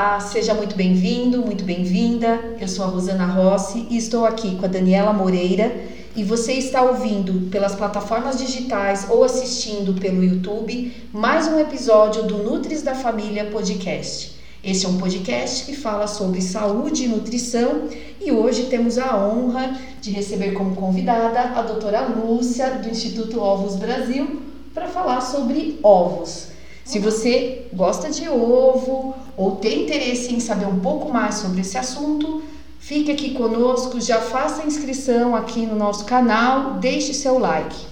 [0.00, 2.56] Olá, seja muito bem-vindo, muito bem-vinda.
[2.58, 5.78] Eu sou a Rosana Rossi e estou aqui com a Daniela Moreira
[6.16, 12.38] e você está ouvindo pelas plataformas digitais ou assistindo pelo YouTube mais um episódio do
[12.38, 14.40] Nutris da Família Podcast.
[14.64, 17.82] Este é um podcast que fala sobre saúde e nutrição
[18.18, 23.76] e hoje temos a honra de receber como convidada a doutora Lúcia do Instituto Ovos
[23.76, 24.40] Brasil
[24.72, 26.48] para falar sobre ovos.
[26.90, 31.78] Se você gosta de ovo ou tem interesse em saber um pouco mais sobre esse
[31.78, 32.42] assunto,
[32.80, 37.89] fique aqui conosco, já faça inscrição aqui no nosso canal, deixe seu like.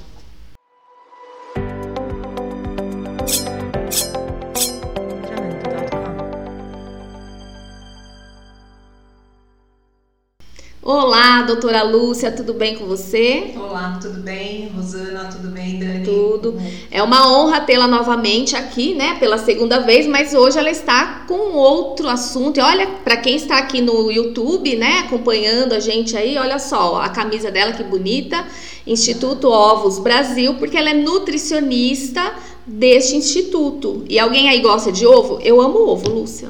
[10.91, 13.53] Olá, doutora Lúcia, tudo bem com você?
[13.59, 14.73] Olá, tudo bem?
[14.75, 16.03] Rosana, tudo bem, Dani?
[16.03, 16.59] Tudo.
[16.91, 21.53] É uma honra tê-la novamente aqui, né, pela segunda vez, mas hoje ela está com
[21.53, 22.57] outro assunto.
[22.57, 27.03] E olha, para quem está aqui no YouTube, né, acompanhando a gente aí, olha só,
[27.03, 28.43] a camisa dela que bonita,
[28.87, 32.33] Instituto Ovos Brasil, porque ela é nutricionista
[32.67, 34.07] deste instituto.
[34.09, 35.39] E alguém aí gosta de ovo?
[35.43, 36.49] Eu amo ovo, Lúcia.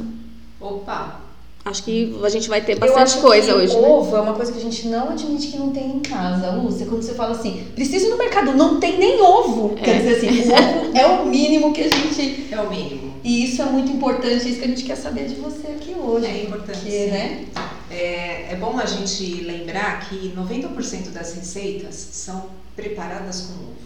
[0.60, 1.17] Opa,
[1.68, 3.76] Acho que a gente vai ter bastante coisa hoje.
[3.76, 3.88] O né?
[3.88, 6.86] ovo é uma coisa que a gente não admite que não tem em casa, Lúcia.
[6.86, 9.74] Quando você fala assim, preciso ir no mercado, não tem nem ovo.
[9.78, 9.82] É.
[9.82, 12.48] Quer dizer assim, o ovo é o mínimo que a gente.
[12.50, 13.08] é o mínimo.
[13.22, 15.94] E isso é muito importante, é isso que a gente quer saber de você aqui
[15.94, 16.24] hoje.
[16.24, 17.44] É importante, Porque, né?
[17.90, 23.76] É, é bom a gente lembrar que 90% das receitas são preparadas com ovo.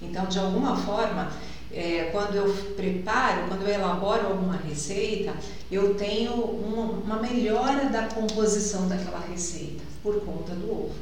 [0.00, 1.32] Então, de alguma forma,
[1.74, 5.32] é, quando eu preparo, quando eu elaboro alguma receita,
[5.70, 10.94] eu tenho uma, uma melhora da composição daquela receita por conta do ovo.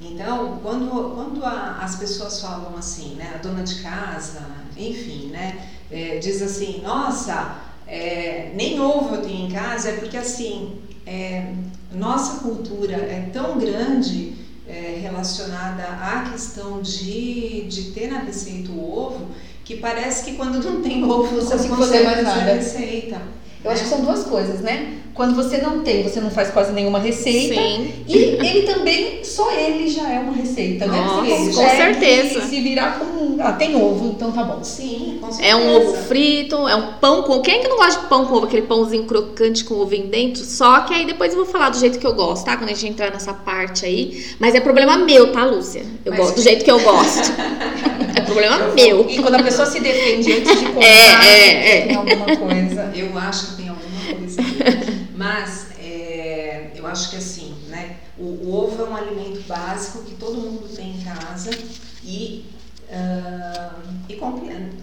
[0.00, 4.42] Então, quando, quando a- as pessoas falam assim, né, a dona de casa,
[4.76, 10.16] enfim, né, é, diz assim, nossa, é, nem ovo eu tenho em casa, é porque
[10.16, 11.52] assim, é,
[11.92, 14.32] nossa cultura é tão grande
[14.66, 19.26] é, relacionada à questão de, de ter na receita o ovo,
[19.70, 22.54] que parece que quando não tem ovo você não consegue fazer mais nada.
[22.54, 23.22] receita.
[23.62, 24.94] Eu acho que são duas coisas, né?
[25.14, 27.54] Quando você não tem, você não faz quase nenhuma receita.
[27.54, 27.92] Sim.
[28.08, 30.96] E ele também, só ele já é uma receita, né?
[30.98, 32.40] Nossa, Você com certeza.
[32.46, 33.36] Se virar com.
[33.38, 34.64] Ah, tem ovo, então tá bom.
[34.64, 35.76] Sim, com É um certeza.
[35.90, 37.40] ovo frito, é um pão com.
[37.42, 38.46] Quem é que não gosta de pão com ovo?
[38.46, 40.42] Aquele pãozinho crocante com ovo dentro?
[40.42, 42.56] Só que aí depois eu vou falar do jeito que eu gosto, tá?
[42.56, 44.24] Quando a gente entrar nessa parte aí.
[44.40, 45.84] Mas é problema meu, tá, Lúcia?
[46.04, 47.30] Eu Mas- gosto do jeito que eu gosto.
[48.38, 49.08] é problema meu.
[49.10, 52.92] E quando a pessoa se defende antes de contar, É, é, tem alguma coisa.
[52.94, 54.40] Eu acho que tem alguma coisa.
[55.14, 57.96] Mas é, eu acho que assim, né?
[58.18, 61.50] O, o ovo é um alimento básico que todo mundo tem em casa
[62.04, 62.44] e,
[62.92, 63.70] ah,
[64.08, 64.16] e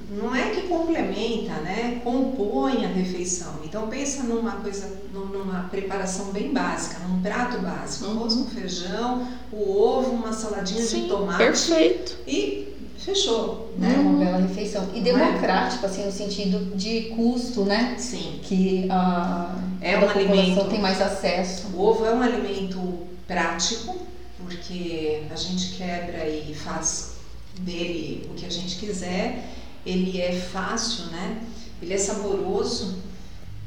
[0.10, 2.02] não é que complementa, né?
[2.04, 3.60] Compõe a refeição.
[3.64, 8.12] Então pensa numa coisa, num- numa preparação bem básica, num prato básico, Uhum.
[8.18, 12.18] arroz com feijão, o ovo, uma saladinha de Sim, tomate perfeito.
[12.28, 13.96] e fechou, É né?
[14.00, 14.90] uma bela refeição.
[14.94, 15.02] E é?
[15.02, 17.96] democrático, assim, no sentido de custo, né?
[17.98, 18.40] Sim.
[18.44, 21.68] Que a, É toda um a população alimento- tem mais acesso.
[21.76, 22.80] O ovo é um alimento
[23.28, 23.96] prático,
[24.38, 27.14] porque a gente quebra e faz
[27.60, 29.44] dele o que a gente quiser.
[29.86, 31.42] Ele é fácil, né?
[31.82, 32.96] Ele é saboroso.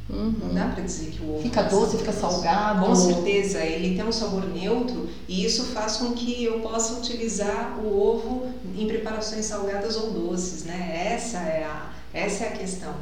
[0.08, 0.34] Uhum.
[0.42, 2.84] Não dá pra dizer que o ovo Fica é doce, fica salgado.
[2.84, 7.78] Com certeza, ele tem um sabor neutro e isso faz com que eu possa utilizar
[7.78, 8.46] o ovo
[8.80, 11.12] em preparações salgadas ou doces, né?
[11.14, 12.94] Essa é a, essa é a questão.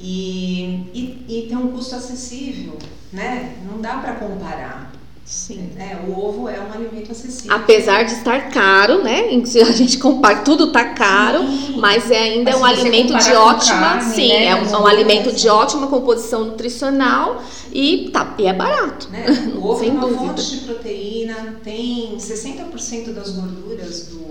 [0.00, 2.78] E, e, e tem um custo acessível,
[3.12, 3.56] né?
[3.68, 4.92] Não dá para comparar.
[5.28, 5.72] Sim.
[5.76, 6.02] né?
[6.08, 7.54] O ovo é um alimento acessível.
[7.54, 9.24] Apesar de estar caro, né?
[9.28, 11.76] a gente compara, tudo tá caro, Sim.
[11.76, 14.86] mas é ainda Mas um alimento de ótima, carne, sim, né, é um, é um
[14.86, 19.10] alimento de ótima composição nutricional e tá, e é barato.
[19.10, 19.52] Né?
[19.54, 20.28] O ovo Sem é uma dúvida.
[20.28, 24.27] fonte de proteína, tem 60% das gorduras do,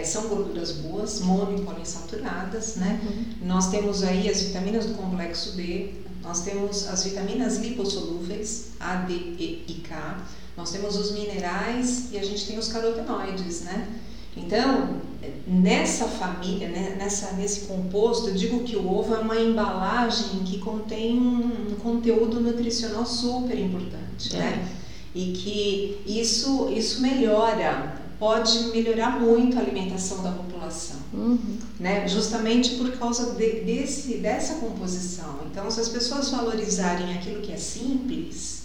[0.00, 3.00] é, são gorduras boas, mono e poliinsaturadas, né?
[3.42, 9.14] Nós temos aí as vitaminas do complexo B, nós temos as vitaminas lipossolúveis, A, D,
[9.14, 10.18] E e K,
[10.56, 13.88] nós temos os minerais e a gente tem os carotenoides, né?
[14.36, 15.00] Então,
[15.46, 20.58] nessa família, né, nessa, nesse composto, eu digo que o ovo é uma embalagem que
[20.58, 24.38] contém um conteúdo nutricional super importante, É.
[24.38, 24.68] né?
[25.12, 31.58] E que isso, isso melhora, pode melhorar muito a alimentação da população Uhum.
[31.80, 32.06] né?
[32.06, 35.40] Justamente por causa de- desse, dessa composição.
[35.50, 38.64] Então, se as pessoas valorizarem aquilo que é simples,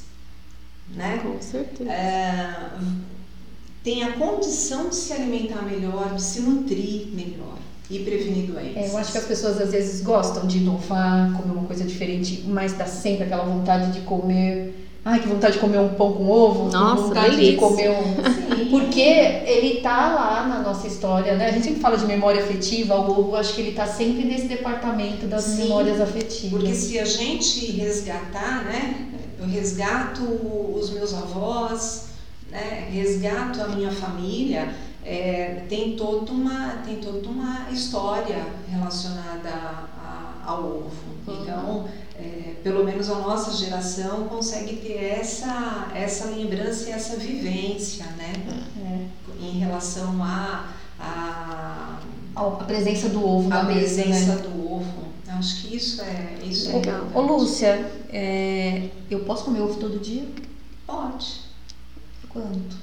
[0.94, 1.20] né?
[1.24, 1.90] Com certeza.
[1.92, 2.70] É,
[3.84, 7.56] tem a condição de se alimentar melhor, de se nutrir melhor.
[7.88, 8.76] e prevenir doenças.
[8.78, 12.44] É, eu acho que as pessoas às vezes gostam de inovar, comer uma coisa diferente,
[12.48, 14.85] mas dá sempre aquela vontade de comer.
[15.08, 17.52] Ai, que vontade de comer um pão com ovo, Nossa, vontade delícia.
[17.52, 18.16] de comer um.
[18.56, 18.70] Sim.
[18.72, 21.50] Porque ele tá lá na nossa história, né?
[21.50, 24.48] A gente sempre fala de memória afetiva, o ovo, acho que ele tá sempre nesse
[24.48, 26.50] departamento das Sim, memórias afetivas.
[26.60, 29.10] Porque se a gente resgatar, né?
[29.40, 32.06] Eu resgato os meus avós,
[32.50, 32.88] né?
[32.92, 34.70] Resgato a minha família,
[35.06, 40.92] é, tem toda uma tem toda uma história relacionada a- ao ovo.
[41.28, 41.84] Uhum.
[42.18, 48.34] É, pelo menos a nossa geração consegue ter essa essa lembrança e essa vivência, né?
[48.82, 49.44] É.
[49.46, 50.70] Em relação a,
[51.00, 52.00] a
[52.36, 54.42] A a presença do ovo na a mesa, presença né?
[54.44, 55.06] do ovo.
[55.28, 57.08] Acho que isso é isso é Legal.
[57.14, 60.26] Ô, Lúcia, é, eu posso comer ovo todo dia?
[60.88, 61.42] Pode.
[62.30, 62.78] Quanto?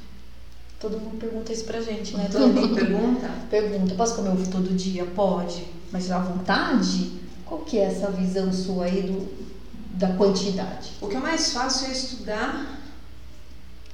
[0.79, 2.29] Todo mundo pergunta isso pra gente, né?
[2.31, 3.31] Todo mundo pergunta.
[3.49, 5.05] Pergunta, posso comer ovo todo dia?
[5.05, 5.65] Pode.
[5.93, 7.13] Mas à vontade?
[7.53, 9.29] Qual que é essa visão sua aí do,
[9.99, 10.93] da quantidade?
[11.03, 12.81] O que é mais fácil é estudar,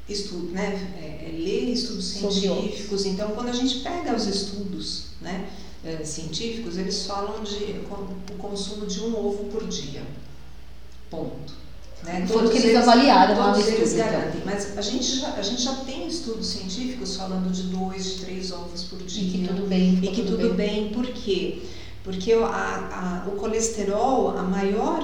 [0.09, 0.95] estudo, né?
[0.97, 3.05] É, é ler estudos científicos.
[3.05, 5.51] Então, quando a gente pega os estudos, né,
[5.85, 7.81] é, científicos, eles falam de
[8.33, 10.05] o consumo de um ovo por dia.
[11.11, 11.53] Ponto.
[12.05, 12.29] Né?
[12.29, 14.21] Foi o que eles avaliaram lá no todos eles estudo, então.
[14.21, 14.43] garantem.
[14.45, 18.53] Mas a gente, já, a gente já tem estudos científicos falando de dois, de três
[18.53, 19.21] ovos por dia.
[19.21, 21.59] E que tudo bem, E que tudo bem, por quê?
[21.61, 21.78] Porque
[22.11, 25.01] o- a, a, o colesterol, a maior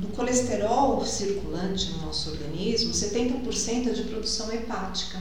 [0.00, 5.18] do colesterol circulante no nosso organismo, 70% é de produção hepática.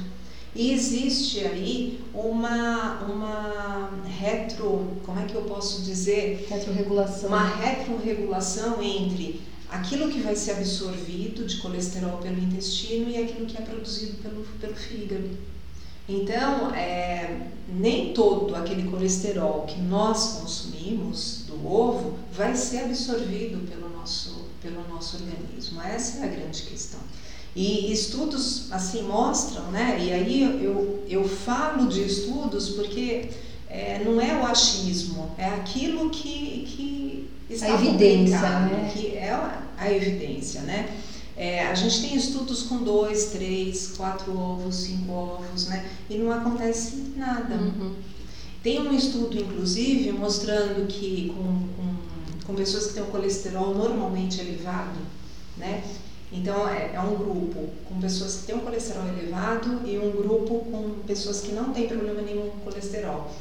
[0.55, 3.89] E existe aí uma, uma
[4.19, 6.47] retro, como é que eu posso dizer?
[6.49, 7.29] Retrorregulação.
[7.29, 13.57] Uma retrorregulação entre aquilo que vai ser absorvido de colesterol pelo intestino e aquilo que
[13.57, 15.29] é produzido pelo, pelo fígado.
[16.09, 17.37] Então, é,
[17.71, 24.87] nem todo aquele colesterol que nós consumimos do ovo vai ser absorvido pelo nosso, pelo
[24.89, 25.79] nosso organismo.
[25.81, 26.99] Essa é a grande questão.
[27.55, 29.97] E estudos assim mostram, né?
[29.99, 33.29] E aí eu, eu falo de estudos porque
[33.69, 38.91] é, não é o achismo, é aquilo que, que está A evidência, né?
[38.93, 40.89] que é a, a evidência, né?
[41.39, 45.89] É, a gente tem estudos com dois, três, quatro ovos, cinco ovos, né?
[46.09, 47.55] E não acontece nada.
[47.55, 47.95] Uhum.
[48.61, 51.43] Tem um estudo, inclusive, mostrando que com,
[51.77, 54.99] com, com pessoas que têm o colesterol normalmente elevado,
[55.55, 55.81] né?
[56.29, 60.59] Então, é, é um grupo com pessoas que têm um colesterol elevado e um grupo
[60.69, 63.31] com pessoas que não têm problema nenhum com colesterol.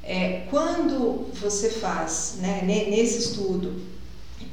[0.00, 3.82] É, quando você faz, né, ne- nesse estudo,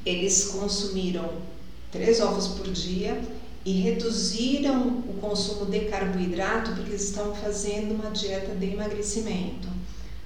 [0.03, 1.52] eles consumiram
[1.93, 3.21] três ovos por dia
[3.63, 9.69] e reduziram o consumo de carboidrato porque eles estavam fazendo uma dieta de emagrecimento,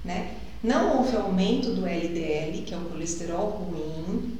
[0.04, 0.32] né?
[0.64, 4.36] Não houve aumento do LDL, que é o colesterol ruim,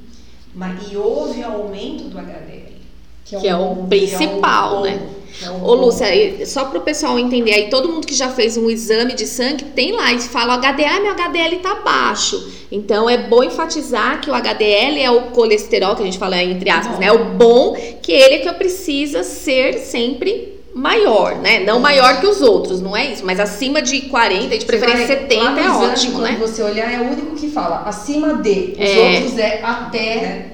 [0.53, 2.79] mas, e houve aumento do HDL.
[3.23, 3.87] Que é o bom.
[3.87, 5.15] principal, que é o né?
[5.29, 5.73] Bom, que é o Ô.
[5.75, 9.25] Lúcia, só para o pessoal entender aí, todo mundo que já fez um exame de
[9.27, 12.51] sangue tem lá e fala o HDL, meu HDL tá baixo.
[12.71, 16.69] Então é bom enfatizar que o HDL é o colesterol, que a gente fala entre
[16.69, 16.99] aspas, Bom.
[17.01, 17.11] né?
[17.11, 21.61] O bom, que ele é que precisa ser sempre maior, né?
[21.61, 25.13] Não maior que os outros, não é isso, mas acima de 40, de preferência Você
[25.15, 26.37] vai- 70 lá no é exame, ótimo, quando né?
[26.39, 28.75] você olhar, é o único que fala acima de.
[28.79, 29.15] Os É.
[29.15, 30.15] outros é até.
[30.15, 30.45] né?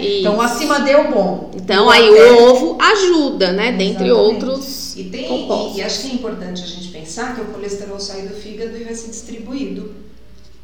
[0.00, 0.20] Isso.
[0.20, 1.50] Então, acima de o bom.
[1.54, 3.72] Então O aí até- o ovo ajuda, né?
[3.72, 4.12] Dentre Exatamente.
[4.44, 5.76] outros E, tem, compostos.
[5.76, 8.76] e, e acho que é importante a gente pensar que o colesterol sai do fígado
[8.76, 9.92] e vai ser distribuído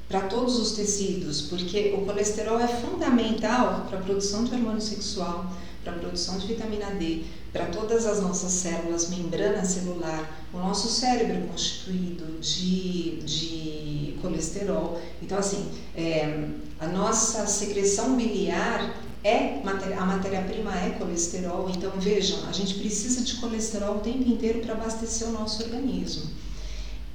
[0.09, 5.47] para todos os tecidos, porque o colesterol é fundamental para a produção de hormônio sexual,
[5.85, 10.88] para a produção de vitamina D, para todas as nossas células, membrana celular, o nosso
[10.88, 15.00] cérebro constituído de, de colesterol.
[15.23, 16.49] Então, assim, é,
[16.81, 19.61] a nossa secreção biliar é
[19.97, 24.75] a matéria-prima é colesterol, então vejam, a gente precisa de colesterol o tempo inteiro para
[24.75, 26.31] abastecer o nosso organismo.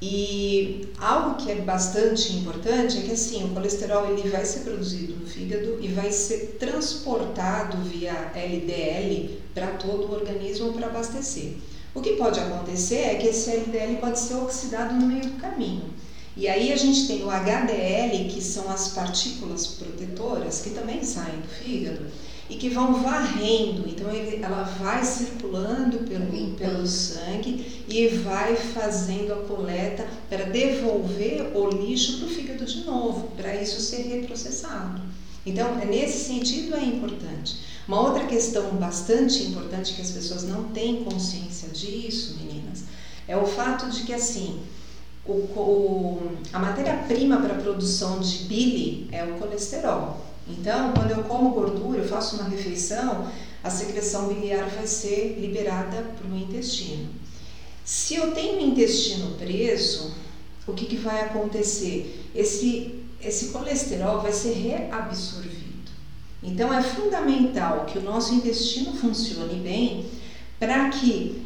[0.01, 5.13] E algo que é bastante importante é que assim, o colesterol ele vai ser produzido
[5.15, 11.57] no fígado e vai ser transportado via LDL para todo o organismo para abastecer.
[11.93, 15.93] O que pode acontecer é que esse LDL pode ser oxidado no meio do caminho.
[16.37, 21.41] E aí a gente tem o HDL, que são as partículas protetoras, que também saem
[21.41, 22.05] do fígado
[22.49, 23.87] e que vão varrendo.
[23.87, 31.55] Então ele, ela vai circulando pelo, pelo sangue e vai fazendo a coleta para devolver
[31.55, 35.01] o lixo para o fígado de novo, para isso ser reprocessado.
[35.45, 37.57] Então, é nesse sentido é importante.
[37.87, 42.83] Uma outra questão bastante importante que as pessoas não têm consciência disso, meninas,
[43.27, 44.59] é o fato de que assim,
[45.25, 50.28] o, o, a matéria-prima para a produção de bile é o colesterol.
[50.49, 53.29] Então, quando eu como gordura, eu faço uma refeição,
[53.63, 57.09] a secreção biliar vai ser liberada para o intestino.
[57.85, 60.13] Se eu tenho o intestino preso,
[60.67, 62.29] o que, que vai acontecer?
[62.33, 65.91] Esse, esse colesterol vai ser reabsorvido.
[66.41, 70.05] Então é fundamental que o nosso intestino funcione bem
[70.57, 71.43] para que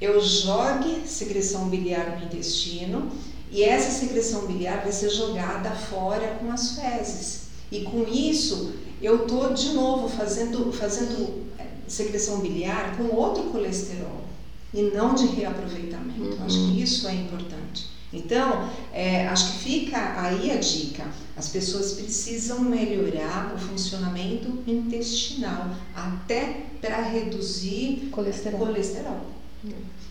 [0.00, 3.10] eu jogue secreção biliar no intestino
[3.50, 7.49] e essa secreção biliar vai ser jogada fora com as fezes.
[7.70, 14.24] E com isso eu tô de novo fazendo, fazendo é, secreção biliar com outro colesterol
[14.72, 16.36] e não de reaproveitamento.
[16.36, 16.44] Uhum.
[16.44, 17.88] Acho que isso é importante.
[18.12, 21.04] Então, é, acho que fica aí a dica.
[21.36, 28.58] As pessoas precisam melhorar o funcionamento intestinal, até para reduzir colesterol.
[28.58, 29.20] colesterol.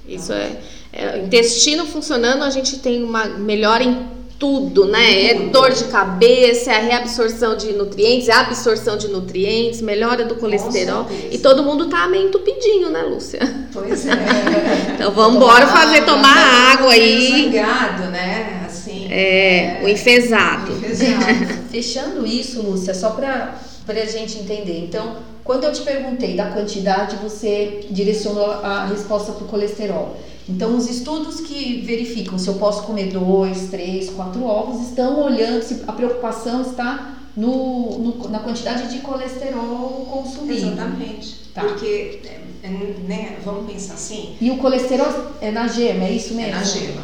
[0.08, 0.62] Isso é,
[0.94, 5.25] é, intestino funcionando, a gente tem uma melhora em tudo, né?
[5.25, 10.24] É dor de cabeça, é a reabsorção de nutrientes, é a absorção de nutrientes, melhora
[10.24, 11.05] do colesterol.
[11.29, 13.41] E todo mundo tá meio entupidinho, né, Lúcia?
[13.74, 14.13] Pois é.
[14.96, 17.51] então vamos embora fazer tomar água aí.
[17.51, 18.63] Zangado, né?
[18.65, 19.08] Assim.
[19.12, 20.72] É, é, o enfesado.
[20.72, 21.60] O enfesado.
[21.69, 23.55] Fechando isso, Lúcia, só para
[23.88, 24.79] a gente entender.
[24.86, 30.15] Então, quando eu te perguntei da quantidade, você direcionou a resposta para o colesterol.
[30.50, 35.62] Então, os estudos que verificam se eu posso comer dois, três, quatro ovos estão olhando
[35.62, 40.68] se a preocupação está no, no na quantidade de colesterol consumido.
[40.68, 41.36] Exatamente.
[41.53, 41.62] Tá.
[41.62, 42.20] Porque,
[42.63, 42.68] é,
[43.08, 44.36] né, vamos pensar assim.
[44.41, 45.08] E o colesterol
[45.39, 46.51] é na gema, é isso mesmo?
[46.51, 47.01] É na gema.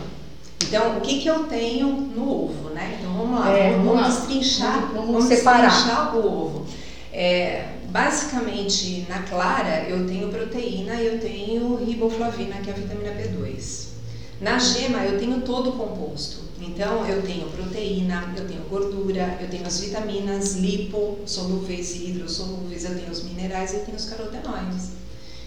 [0.67, 2.97] Então, o que, que eu tenho no ovo, né?
[2.99, 5.69] Então, vamos lá, é, vamos, vamos destrinchar, vamos, vamos separar.
[5.69, 6.65] destrinchar o ovo.
[7.13, 13.11] É, Basicamente, na clara, eu tenho proteína e eu tenho riboflavina, que é a vitamina
[13.11, 13.85] B2.
[14.41, 16.41] Na gema, eu tenho todo o composto.
[16.59, 22.95] Então, eu tenho proteína, eu tenho gordura, eu tenho as vitaminas lipossolúveis e hidrossolúveis, eu
[22.95, 24.89] tenho os minerais e eu tenho os carotenoides.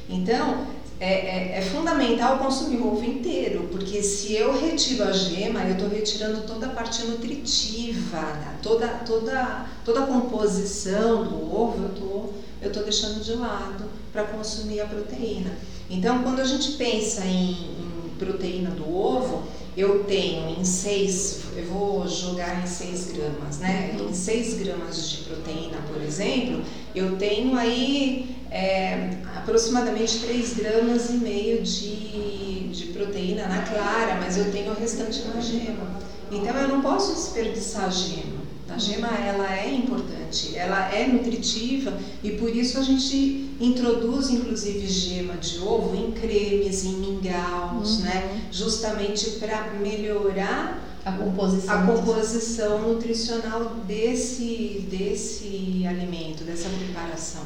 [0.09, 0.69] Então,
[1.01, 5.73] é, é, é, fundamental consumir o ovo inteiro, porque se eu retiro a gema, eu
[5.73, 8.59] estou retirando toda a parte nutritiva, né?
[8.63, 14.25] toda, toda, toda a composição do ovo, eu estou eu tô deixando de lado para
[14.25, 15.53] consumir a proteína.
[15.89, 19.45] Então, quando a gente pensa em, em proteína do ovo,
[19.79, 23.97] eu tenho em 6, eu vou jogar em 6 gramas, né?
[23.97, 31.19] Em 6 gramas de proteína, por exemplo, eu tenho aí é, aproximadamente 3 gramas e
[31.19, 35.89] meio de, de proteína na clara, mas eu tenho o restante na gema.
[36.33, 38.38] Então eu não posso desperdiçar a gema.
[38.71, 44.87] A gema ela é importante, ela é nutritiva e por isso a gente introduz inclusive
[44.87, 48.05] gema de ovo em cremes, em mingaus, uhum.
[48.05, 48.43] né?
[48.53, 57.43] Justamente para melhorar a composição, a composição nutricional desse, desse alimento, dessa preparação.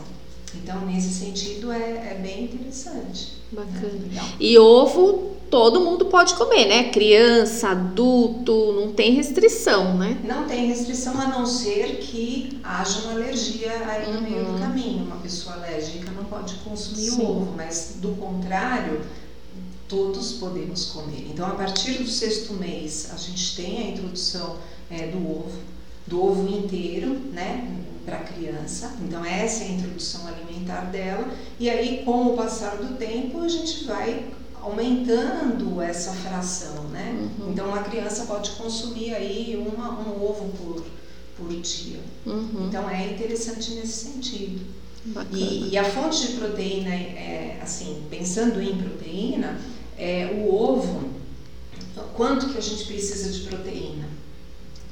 [0.54, 3.34] Então, nesse sentido, é, é bem interessante.
[3.50, 3.92] Bacana.
[4.10, 4.20] Né?
[4.38, 6.84] E ovo todo mundo pode comer, né?
[6.84, 10.16] Criança, adulto, não tem restrição, né?
[10.24, 14.22] Não tem restrição a não ser que haja uma alergia aí no uhum.
[14.22, 14.58] meio do uhum.
[14.58, 15.04] caminho.
[15.04, 17.20] Uma pessoa alérgica não pode consumir Sim.
[17.20, 19.02] o ovo, mas do contrário,
[19.86, 21.28] todos podemos comer.
[21.30, 24.56] Então, a partir do sexto mês, a gente tem a introdução
[24.90, 25.58] é, do ovo,
[26.06, 27.78] do ovo inteiro, né?
[28.06, 28.96] para a criança.
[29.00, 31.28] Então, essa é a introdução alimentar dela.
[31.60, 34.32] E aí, com o passar do tempo, a gente vai
[34.62, 37.28] aumentando essa fração, né?
[37.38, 37.50] Uhum.
[37.50, 40.84] Então, a criança pode consumir aí uma, um ovo por,
[41.36, 42.00] por dia.
[42.24, 42.66] Uhum.
[42.68, 44.64] Então, é interessante nesse sentido.
[45.32, 49.60] E, e, a fonte de proteína, é, assim, pensando em proteína,
[49.98, 51.10] é o ovo,
[52.14, 54.08] quanto que a gente precisa de proteína,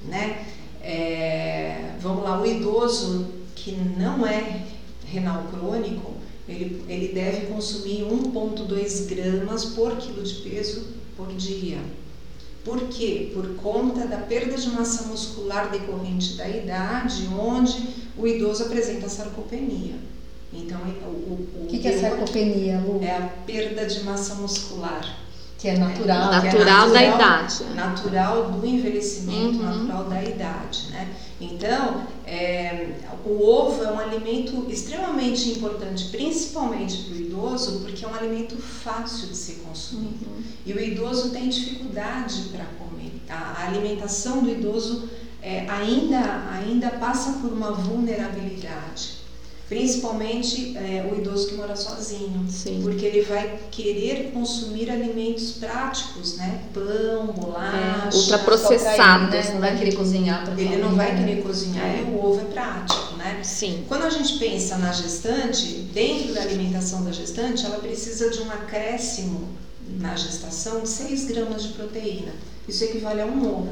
[0.04, 0.46] né?
[0.82, 4.66] É, vamos lá, o idoso que não é
[5.06, 6.14] renal crônico,
[6.50, 11.78] ele, ele deve consumir 1,2 gramas por quilo de peso por dia.
[12.64, 13.30] Por quê?
[13.32, 19.94] Por conta da perda de massa muscular decorrente da idade, onde o idoso apresenta sarcopenia.
[20.52, 23.00] Então, o, o, o que, que é sarcopenia, Lu?
[23.02, 25.16] É a perda de massa muscular.
[25.58, 26.32] Que é natural.
[26.32, 27.64] É, natural, é natural da idade.
[27.74, 29.84] Natural do envelhecimento, uhum.
[29.84, 31.08] natural da idade, né?
[31.40, 38.08] Então, é, o ovo é um alimento extremamente importante, principalmente para o idoso, porque é
[38.08, 40.26] um alimento fácil de ser consumido.
[40.26, 40.42] Uhum.
[40.66, 43.12] E o idoso tem dificuldade para comer.
[43.30, 45.08] A, a, alimentação do idoso
[45.40, 49.19] é, ainda, ainda passa por uma vulnerabilidade.
[49.70, 52.80] Principalmente é, o idoso que mora sozinho, Sim.
[52.82, 56.64] porque ele vai querer consumir alimentos práticos, né?
[56.74, 57.76] Pão, bolacha.
[58.12, 59.50] É, ultraprocessados, né?
[59.52, 62.00] Não vai querer cozinhar pra Ele não vai querer cozinhar É.
[62.00, 63.40] e o ovo é prático, né?
[63.44, 63.84] Sim.
[63.86, 68.50] Quando a gente pensa na gestante, dentro da alimentação da gestante, ela precisa de um
[68.50, 69.50] acréscimo
[70.00, 72.32] na gestação de 6 gramas de proteína.
[72.68, 73.68] Isso equivale a um ovo.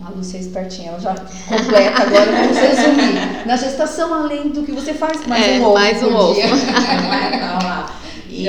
[0.00, 3.46] A Lúcia é espertinha, ela já completa agora, vamos resumir.
[3.46, 6.40] Na gestação, além do que você faz, mais É, um ovo mais um ovo.
[8.30, 8.44] E,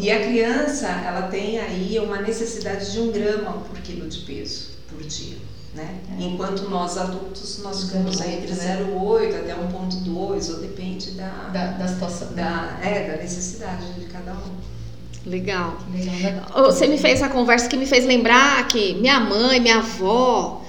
[0.00, 4.68] e a criança, ela tem aí uma necessidade de um grama por quilo de peso
[4.88, 5.36] por dia.
[5.74, 5.96] Né?
[6.18, 8.86] Enquanto nós adultos, nós ficamos aí entre Né?
[8.88, 12.32] 0,8 até 1,2, ou depende da, Da, da situação.
[12.34, 15.28] da, é, da necessidade de cada um.
[15.28, 15.76] Legal.
[15.92, 16.42] Legal, né?
[16.54, 20.62] Você me fez essa conversa que me fez lembrar que minha mãe, minha avó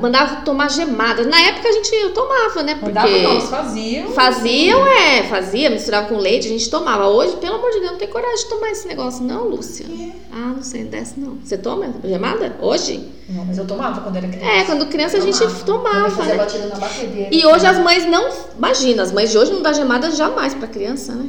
[0.00, 1.24] mandava tomar gemada.
[1.24, 2.74] Na época a gente eu tomava, né?
[2.74, 4.12] Porque Mandava nós, faziam.
[4.12, 7.08] faziam, é, fazia, misturava com leite, a gente tomava.
[7.08, 9.86] Hoje, pelo amor de Deus, não tem coragem de tomar esse negócio, não, Lúcia.
[10.32, 11.38] Ah, não sei, desce não.
[11.42, 12.56] Você toma gemada?
[12.60, 13.08] Hoje?
[13.28, 14.46] Não, mas eu tomava quando era criança.
[14.46, 16.10] É, quando criança a gente Tomava.
[16.10, 16.38] Fazia né?
[16.38, 17.28] batida na batedeira.
[17.30, 18.28] E hoje as mães não.
[18.56, 21.26] Imagina, as mães de hoje não dão gemada jamais pra criança, né?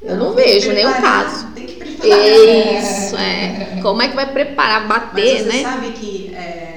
[0.00, 1.46] Eu não, vejo nenhum caso.
[1.54, 2.18] Tem que preparar.
[2.18, 3.78] Isso, é.
[3.82, 5.62] Como é que vai preparar, Mas bater, você né?
[5.62, 6.73] sabe que é,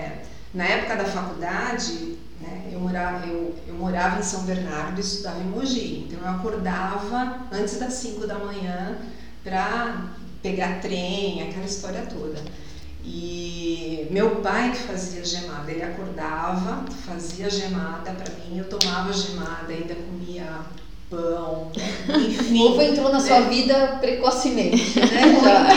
[0.57, 5.39] na época da faculdade, né, eu, morava, eu, eu morava em São Bernardo e estudava
[5.39, 6.07] em Mogi.
[6.07, 8.97] Então eu acordava antes das 5 da manhã
[9.43, 12.41] para pegar trem, aquela história toda.
[13.03, 19.71] E meu pai que fazia gemada, ele acordava, fazia gemada para mim, eu tomava gemada,
[19.71, 20.61] ainda comia
[21.09, 21.71] pão,
[22.09, 22.59] enfim.
[22.59, 23.49] O ovo entrou na sua né?
[23.49, 25.39] vida precocemente, né?
[25.41, 25.67] Já.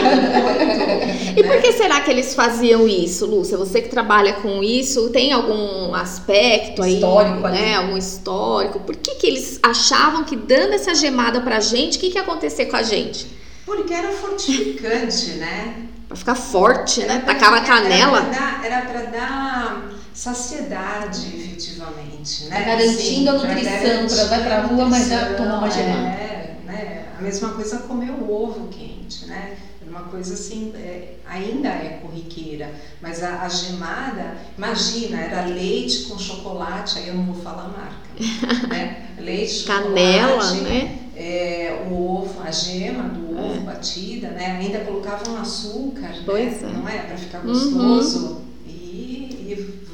[1.37, 3.57] E por que será que eles faziam isso, Lúcia?
[3.57, 7.59] Você que trabalha com isso, tem algum aspecto aí, Histórico ali.
[7.61, 7.77] né?
[7.77, 8.81] Algum histórico?
[8.81, 12.23] Por que, que eles achavam que dando essa gemada pra gente, o que, que ia
[12.23, 13.27] acontecer com a gente?
[13.65, 15.75] Porque era fortificante, né?
[16.09, 17.15] Pra ficar forte, né?
[17.15, 18.19] Era pra- Tacava canela.
[18.19, 22.65] Era pra dar, era pra dar saciedade, efetivamente, né?
[22.65, 25.69] Garantindo a nutrição, pra vai pra a rua, mas já tomar uma.
[25.69, 27.05] É, né?
[27.19, 29.57] A mesma coisa comer o ovo quente, né?
[29.83, 36.05] Era uma coisa assim, é, ainda é corriqueira, mas a, a gemada, imagina, era leite
[36.05, 38.11] com chocolate, aí eu não vou falar a marca,
[38.69, 39.03] né?
[39.19, 40.99] Leite, Canela, chocolate, né?
[41.15, 44.57] é, o ovo, a gema do ovo batida, né?
[44.59, 46.71] Ainda colocavam açúcar, Pois né?
[46.71, 46.73] é.
[46.73, 46.99] não é?
[46.99, 47.49] Para ficar Uhum.
[47.53, 48.43] gostoso.
[48.47, 48.50] E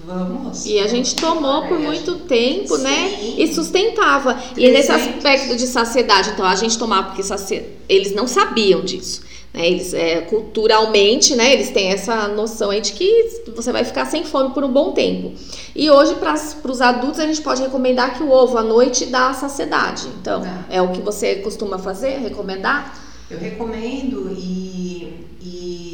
[0.07, 0.65] vamos.
[0.65, 3.17] E a gente tomou por É, muito tempo, né?
[3.21, 3.35] Sim.
[3.39, 4.39] E sustentava.
[4.57, 5.17] E nesse 300.
[5.17, 7.63] aspecto de saciedade, então a gente tomava porque saci...
[7.89, 9.23] eles não sabiam disso.
[9.53, 9.67] Né?
[9.67, 11.53] Eles, é, culturalmente, né?
[11.53, 14.93] Eles têm essa noção aí de que você vai ficar sem fome por um bom
[14.93, 15.33] tempo.
[15.75, 16.35] E hoje, para
[16.71, 20.07] os adultos, a gente pode recomendar que o ovo à noite dá saciedade.
[20.21, 20.65] Então, Dá.
[20.71, 22.99] é o que você costuma fazer, recomendar?
[23.29, 25.86] Eu recomendo e, e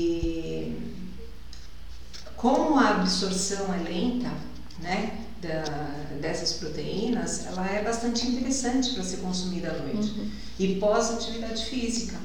[2.42, 4.32] como a absorção é lenta,
[4.80, 5.20] né?
[5.42, 12.16] da- dessas proteínas, ela é bastante interessante para ser consumida à noite e pós-atividade física.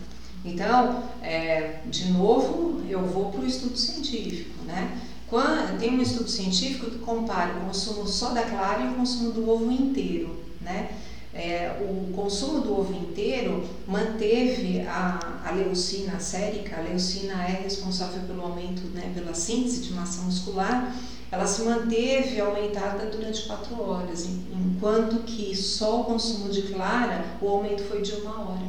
[0.46, 4.96] Então, é, de novo, eu vou para o estudo científico, né?
[5.28, 9.32] Quando, tem um estudo científico que compara o consumo só da clara e o consumo
[9.32, 10.92] do ovo inteiro, né?
[11.40, 18.22] É, o consumo do ovo inteiro manteve a, a leucina sérica, a leucina é responsável
[18.24, 20.96] pelo aumento, né, pela síntese de massa muscular,
[21.32, 27.24] ela se manteve aumentada durante 4 horas, en- enquanto que só o consumo de clara,
[27.40, 28.66] o aumento foi de uma hora.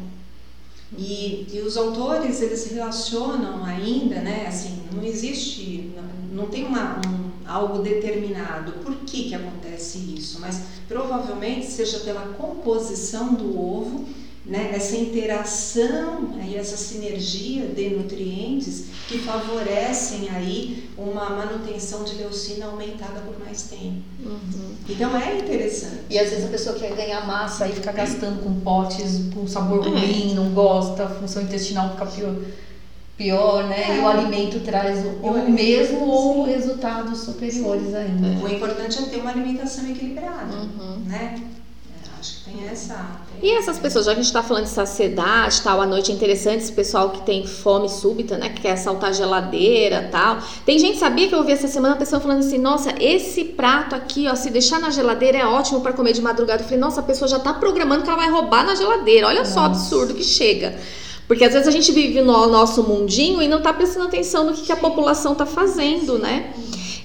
[0.97, 6.99] E, e os autores, eles relacionam ainda, né, assim, não existe, não, não tem uma,
[7.07, 8.73] um, algo determinado.
[8.85, 14.05] Por que que acontece isso, mas provavelmente seja pela composição do ovo,
[14.45, 22.67] né, essa interação e essa sinergia de nutrientes que favorecem aí uma manutenção de leucina
[22.67, 24.03] aumentada por mais tempo.
[24.89, 26.01] Então é interessante.
[26.09, 29.87] E às vezes a pessoa quer ganhar massa e fica gastando com potes com sabor
[29.87, 32.35] ruim, não gosta, a função intestinal fica pior,
[33.19, 33.97] pior né?
[33.97, 36.53] E o alimento traz o, o alimento, mesmo ou sim.
[36.53, 38.47] resultados superiores ainda.
[38.47, 41.03] O importante é ter uma alimentação equilibrada, Uhum.
[41.05, 41.35] né?
[41.93, 42.95] É, Acho que tem essa.
[43.41, 46.11] tem E essas pessoas, já que a gente tá falando de saciedade tal, à noite
[46.13, 48.51] é interessante, esse pessoal que tem fome súbita, né?
[48.51, 50.39] Que quer saltar a geladeira tal.
[50.65, 53.95] Tem gente, sabia que eu ouvi essa semana a pessoa falando assim, nossa, esse prato
[53.97, 56.61] aqui, ó, se deixar na geladeira é ótimo para comer de madrugada.
[56.63, 59.27] Eu falei, nossa, a pessoa já tá programando que ela vai roubar na geladeira.
[59.27, 59.81] Olha só o Nossa.
[59.81, 60.77] absurdo que chega.
[61.29, 64.55] Porque às vezes a gente vive no nosso mundinho e não tá prestando atenção no
[64.55, 66.55] que, que a população tá fazendo, né?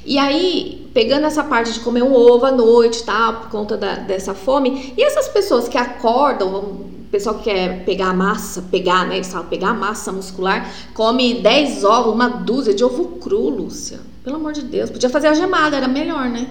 [0.05, 3.33] E aí, pegando essa parte de comer um ovo à noite, tá?
[3.33, 4.93] Por conta da, dessa fome.
[4.97, 9.15] E essas pessoas que acordam, o pessoal que quer pegar a massa, pegar, né?
[9.15, 13.99] Eles falam, pegar a massa muscular, come 10 ovos, uma dúzia de ovo cru, Lúcia.
[14.23, 14.89] Pelo amor de Deus.
[14.89, 16.47] Podia fazer a gemada, era melhor, né?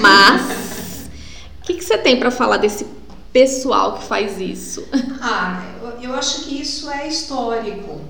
[0.00, 1.08] Mas,
[1.62, 2.86] o que, que você tem para falar desse
[3.32, 4.86] pessoal que faz isso?
[5.22, 8.00] Ah, eu, acho que isso é histórico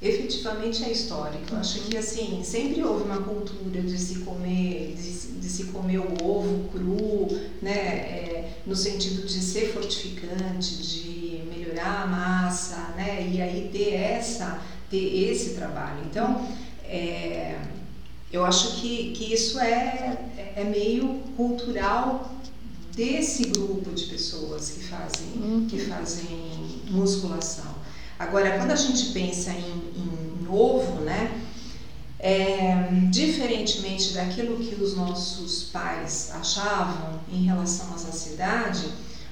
[0.00, 1.52] efetivamente é histórico.
[1.52, 5.98] Eu acho que assim sempre houve uma cultura de se comer, de, de se comer
[5.98, 7.28] o ovo cru,
[7.62, 13.94] né, é, no sentido de ser fortificante, de melhorar a massa, né, e aí ter
[13.94, 16.04] essa, ter esse trabalho.
[16.10, 16.46] Então,
[16.84, 17.58] é,
[18.32, 20.18] eu acho que, que isso é,
[20.56, 22.30] é meio cultural
[22.96, 25.66] desse grupo de pessoas que fazem, uhum.
[25.68, 27.76] que fazem musculação.
[28.18, 31.42] Agora, quando a gente pensa em, em ovo, né?
[32.18, 38.86] É, diferentemente daquilo que os nossos pais achavam em relação à saciedade,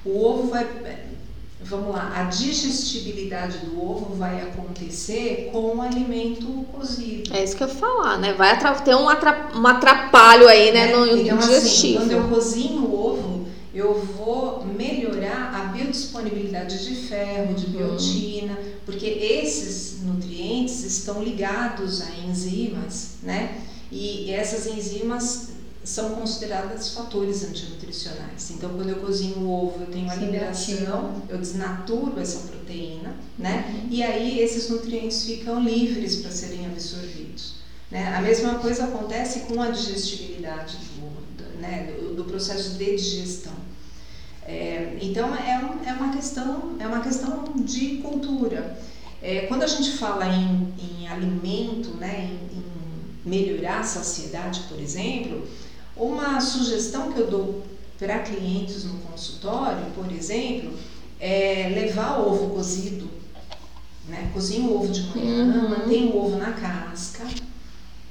[0.05, 0.67] o ovo vai,
[1.59, 7.35] vamos lá, a digestibilidade do ovo vai acontecer com o alimento cozido.
[7.35, 8.33] É isso que eu ia falar, né?
[8.33, 11.97] Vai ter um, atrapalho aí, né, é, no então, digestivo.
[11.97, 12.94] Assim, quando eu cozinho
[13.75, 17.71] eu vou melhorar a biodisponibilidade de ferro, de uhum.
[17.73, 23.61] biotina, porque esses nutrientes estão ligados a enzimas, né?
[23.91, 25.49] E essas enzimas
[25.83, 28.49] são consideradas fatores antinutricionais.
[28.51, 33.65] Então, quando eu cozinho o ovo, eu tenho a liberação, eu desnaturo essa proteína, né?
[33.69, 33.87] Uhum.
[33.91, 37.55] E aí esses nutrientes ficam livres para serem absorvidos.
[37.91, 38.15] Né?
[38.15, 41.93] A mesma coisa acontece com a digestibilidade do, né?
[41.99, 43.53] do, do processo de digestão.
[44.47, 48.77] É, então é, um, é, uma questão, é uma questão de cultura.
[49.21, 52.65] É, quando a gente fala em, em alimento, né, em, em,
[53.25, 55.47] melhorar a saciedade, por exemplo,
[55.97, 57.65] uma sugestão que eu dou
[57.97, 60.77] para clientes no consultório, por exemplo,
[61.19, 63.09] é levar ovo cozido.
[64.07, 64.29] Né?
[64.31, 65.69] Cozinha o ovo de manhã, uhum.
[65.69, 67.25] mantém o ovo na casca,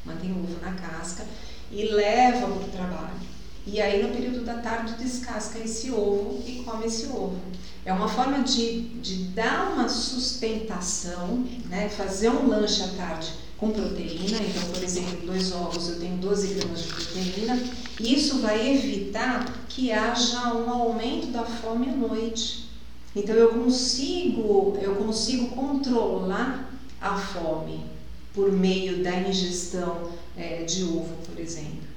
[0.05, 1.25] mantém o ovo na casca
[1.71, 3.34] e leva para o trabalho.
[3.67, 7.37] E aí no período da tarde descasca esse ovo e come esse ovo.
[7.85, 11.89] É uma forma de, de dar uma sustentação, né?
[11.89, 14.39] fazer um lanche à tarde com proteína.
[14.39, 17.63] Então, por exemplo, dois ovos eu tenho 12 gramas de proteína.
[18.01, 22.69] Isso vai evitar que haja um aumento da fome à noite.
[23.17, 27.81] Então eu consigo, eu consigo controlar a fome
[28.35, 31.94] por meio da ingestão é, de ovo, por exemplo.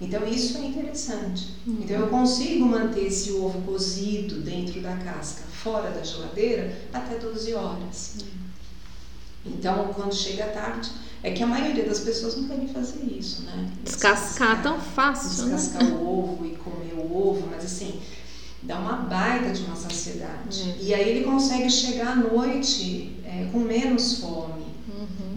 [0.00, 1.54] Então isso é interessante.
[1.66, 1.78] Uhum.
[1.82, 7.54] Então eu consigo manter esse ovo cozido dentro da casca, fora da geladeira, até 12
[7.54, 8.16] horas.
[8.20, 9.52] Uhum.
[9.54, 10.90] Então quando chega tarde,
[11.22, 13.70] é que a maioria das pessoas não querem fazer isso, né?
[13.82, 15.46] Descascar, tão fácil.
[15.46, 15.56] Né?
[15.56, 15.96] Descascar né?
[15.96, 18.00] o ovo e comer o ovo, mas assim,
[18.62, 20.62] dá uma baita de uma saciedade.
[20.62, 20.74] Uhum.
[20.80, 24.57] E aí ele consegue chegar à noite é, com menos fome.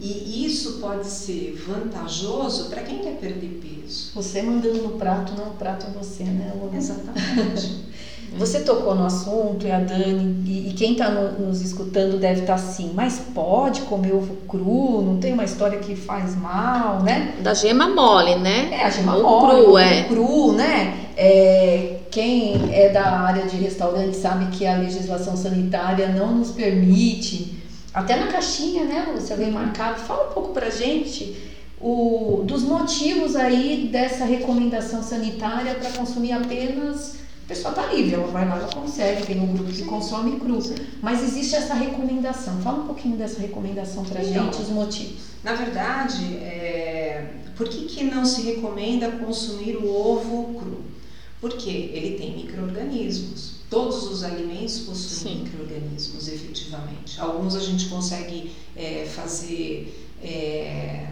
[0.03, 4.11] E isso pode ser vantajoso para quem quer perder peso.
[4.15, 6.75] Você mandando no prato, não o prato é você, né, Lu?
[6.75, 7.91] Exatamente.
[8.37, 12.41] Você tocou no assunto, e a Dani, e, e quem está no, nos escutando deve
[12.41, 15.01] estar tá assim, mas pode comer ovo cru?
[15.01, 17.35] Não tem uma história que faz mal, né?
[17.41, 18.69] Da gema mole, né?
[18.71, 20.03] É, a gema o mole, cru, é.
[20.03, 21.07] cru, né?
[21.17, 27.60] É, quem é da área de restaurante sabe que a legislação sanitária não nos permite
[27.93, 29.99] até na caixinha, né, Lúcia, vem marcado.
[30.01, 31.35] Fala um pouco pra gente
[31.79, 37.15] o, dos motivos aí dessa recomendação sanitária para consumir apenas.
[37.45, 40.59] A pessoa tá livre, ela vai lá, ela consegue, tem um grupo que consome cru.
[41.01, 42.61] Mas existe essa recomendação.
[42.61, 45.31] Fala um pouquinho dessa recomendação pra então, gente, os motivos.
[45.43, 47.25] Na verdade, é...
[47.57, 50.81] por que, que não se recomenda consumir o ovo cru?
[51.41, 53.50] Porque ele tem micro-organismos.
[53.71, 57.17] Todos os alimentos possuem micro-organismos, efetivamente.
[57.21, 61.07] Alguns a gente consegue é, fazer, é,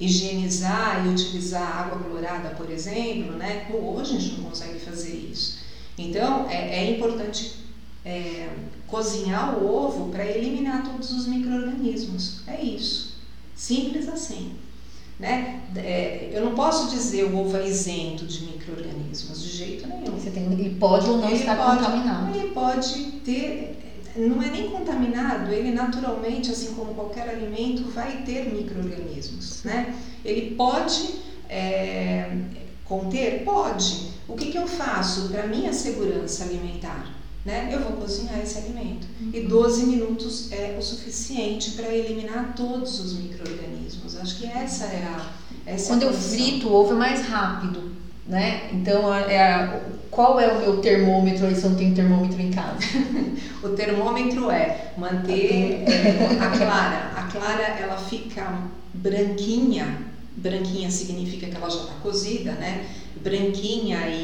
[0.00, 3.68] higienizar e utilizar água clorada, por exemplo, né?
[3.70, 5.58] Ovo a gente não consegue fazer isso.
[5.98, 7.56] Então, é, é importante
[8.06, 8.48] é,
[8.86, 12.40] cozinhar o ovo para eliminar todos os micro-organismos.
[12.46, 13.16] É isso.
[13.54, 14.52] Simples assim.
[15.22, 15.60] Né?
[15.76, 20.18] É, eu não posso dizer o ovo é isento de micro-organismos, de jeito nenhum.
[20.18, 22.36] Você tem, ele pode ou não ele estar pode, contaminado.
[22.36, 23.78] Ele pode ter,
[24.16, 29.62] não é nem contaminado, ele naturalmente, assim como qualquer alimento, vai ter micro-organismos.
[29.62, 29.94] Né?
[30.24, 31.14] Ele pode
[31.48, 32.36] é,
[32.84, 33.44] conter?
[33.44, 34.10] Pode.
[34.26, 37.11] O que, que eu faço para minha segurança alimentar?
[37.44, 37.68] Né?
[37.72, 39.06] Eu vou cozinhar esse alimento.
[39.20, 39.30] Uhum.
[39.32, 44.16] E 12 minutos é o suficiente para eliminar todos os micro-organismos.
[44.16, 45.26] Acho que essa é a,
[45.66, 47.82] Essa Quando é a eu frito o ovo é mais rápido,
[48.26, 48.68] né?
[48.72, 52.50] Então, é a- qual é o meu termômetro aí se eu não tenho termômetro em
[52.50, 52.78] casa?
[53.62, 57.10] O termômetro é manter é, a clara.
[57.16, 58.58] A clara ela fica
[58.92, 59.98] branquinha.
[60.36, 62.84] Branquinha significa que ela já está cozida, né?
[63.22, 64.14] Branquinha e,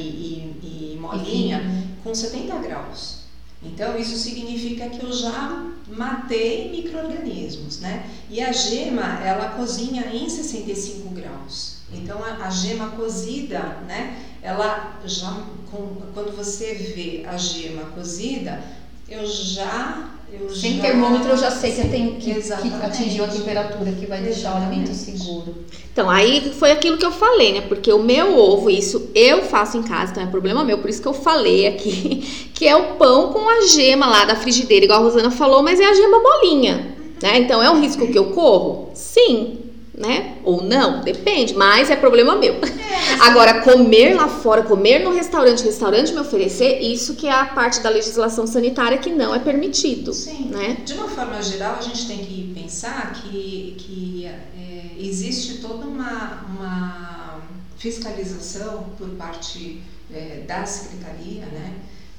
[0.62, 1.62] e- e molinha
[2.02, 3.18] com 70 graus.
[3.62, 8.08] Então isso significa que eu já matei micro-organismos, né?
[8.30, 11.78] E a gema ela cozinha em 65 graus.
[11.92, 14.22] Então a, a gema cozida, né?
[14.42, 15.32] Ela já
[15.70, 18.62] com- quando você vê a gema cozida,
[19.08, 23.24] eu já eu Sem já- termômetro eu já sei que, eu tenho, que, que atingiu
[23.24, 25.54] a temperatura que vai deixar o alimento seguro.
[25.90, 27.60] Então, aí foi aquilo que eu falei, né?
[27.62, 31.00] Porque o meu ovo, isso eu faço em casa, então é problema meu, por isso
[31.00, 35.00] que eu falei aqui, que é o pão com a gema lá da frigideira, igual
[35.00, 37.38] a Rosana falou, mas é a gema molinha, né?
[37.38, 38.90] Então, é um risco que eu corro?
[38.94, 39.58] Sim,
[39.98, 40.36] né?
[40.44, 42.54] Ou não, depende, mas é problema meu.
[43.20, 47.80] Agora, comer lá fora, comer no restaurante, restaurante me oferecer, isso que é a parte
[47.80, 50.50] da legislação sanitária que não é permitido, Sim.
[50.50, 50.78] né?
[50.84, 56.44] De uma forma geral, a gente tem que pensar que, que é, existe toda uma,
[56.48, 57.40] uma
[57.76, 59.82] fiscalização por parte
[60.12, 61.74] é, da secretaria, né?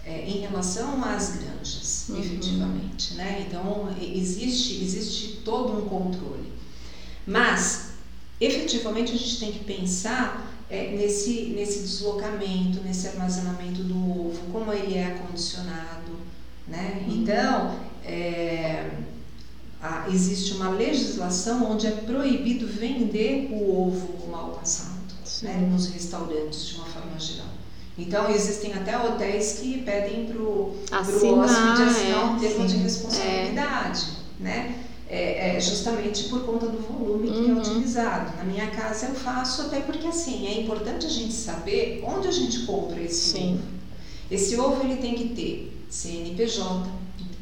[0.10, 2.20] é, em relação às granjas, Uhum.
[2.20, 3.46] efetivamente, né?
[3.48, 6.52] Então existe existe todo um controle,
[7.30, 7.90] mas
[8.42, 14.72] efetivamente a gente tem que pensar é, nesse nesse deslocamento, nesse armazenamento do ovo, como
[14.74, 16.12] ele é acondicionado,
[16.68, 17.04] né?
[17.08, 18.90] Então é,
[19.82, 25.14] a- existe uma legislação onde é proibido vender o ovo mal passado,
[25.44, 25.68] né?
[25.72, 27.48] Nos restaurantes de uma forma geral.
[27.98, 32.84] Então existem até hotéis que pedem para o hóspede assinar um é, termo de sim.
[32.84, 34.06] responsabilidade,
[34.40, 34.79] né?
[35.10, 37.58] É, é justamente por conta do volume que é Uhum.
[37.60, 38.38] utilizado.
[38.38, 42.32] Na minha casa eu faço até porque assim é importante a gente saber onde a
[42.32, 43.54] gente compra esse Sim.
[43.56, 43.62] ovo.
[44.30, 46.86] Esse ovo ele tem que ter CNPJ,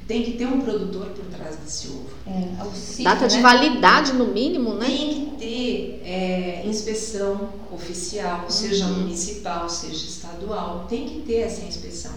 [0.08, 2.08] tem que ter um produtor por trás desse ovo.
[2.26, 3.42] É, auxílio, Data de né?
[3.42, 4.86] validade no mínimo, né?
[4.86, 9.02] Tem que ter é, inspeção oficial, seja Uhum.
[9.02, 12.14] municipal, seja estadual, tem que ter essa inspeção.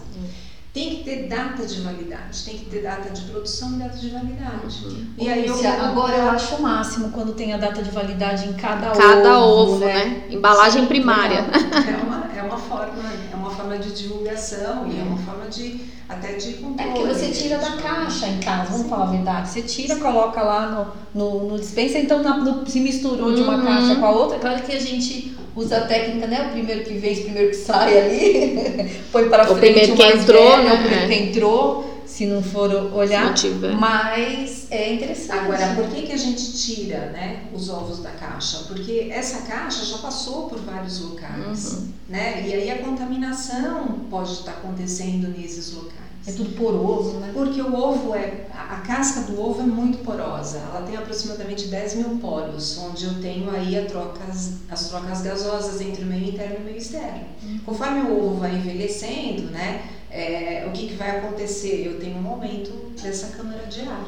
[0.73, 4.09] Tem que ter data de validade, tem que ter data de produção e data de
[4.11, 4.85] validade.
[4.85, 5.05] Uhum.
[5.19, 8.53] E aí eu agora eu acho o máximo quando tem a data de validade em
[8.53, 10.23] cada, Cada ovo, né?
[10.31, 11.39] Embalagem primária.
[11.41, 13.03] É uma, é uma forma,
[13.33, 16.91] é uma forma de divulgação e é uma forma de até de É controle.
[16.93, 18.89] porque você tira da caixa em casa, vamos Sim.
[18.89, 19.49] falar a verdade.
[19.49, 23.57] Você tira, coloca lá no, no, no dispensa, então na- no- se misturou de uma
[23.57, 23.65] Uhum.
[23.65, 24.39] caixa com a outra.
[24.39, 26.47] Claro que a gente usa a técnica, né?
[26.49, 28.91] O primeiro que vem, o primeiro que sai ali.
[29.13, 30.73] Põe para O frente primeiro o que mais entrou, velho, né?
[30.75, 33.35] O primeiro que entrou, se não for olhar.
[33.79, 35.39] Mas é interessante.
[35.39, 38.65] Agora, por que, que a gente tira né, os ovos da caixa?
[38.67, 41.89] Porque essa caixa já passou por vários locais, Uhum.
[42.09, 42.45] né?
[42.47, 46.10] E aí a contaminação pode estar acontecendo nesses locais.
[46.27, 47.31] É tudo poroso, né?
[47.33, 48.45] Porque o ovo é.
[48.55, 50.59] A casca do ovo é muito porosa.
[50.59, 55.81] Ela tem aproximadamente 10 mil poros, onde eu tenho aí a trocas, as trocas gasosas
[55.81, 57.25] entre o meio interno e o meio externo.
[57.65, 59.83] Conforme o ovo vai envelhecendo, né?
[60.13, 61.85] é, o que, que vai acontecer?
[61.87, 64.05] Eu tenho um aumento dessa câmara de ar.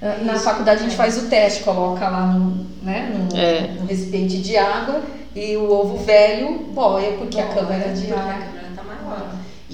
[0.00, 0.44] Na- Na Isso.
[0.44, 0.96] faculdade a gente É.
[0.96, 3.68] faz o teste, coloca lá no, né, no, É.
[3.80, 5.00] no recipiente de água
[5.34, 8.46] e o ovo velho boia porque a câmara é de ar.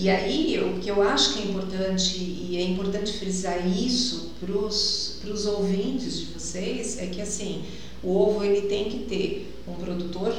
[0.01, 4.53] E aí, o que eu acho que é importante, e é importante frisar isso para
[4.53, 7.65] os ouvintes de vocês, é que assim,
[8.01, 10.33] o ovo ele tem que ter um produtor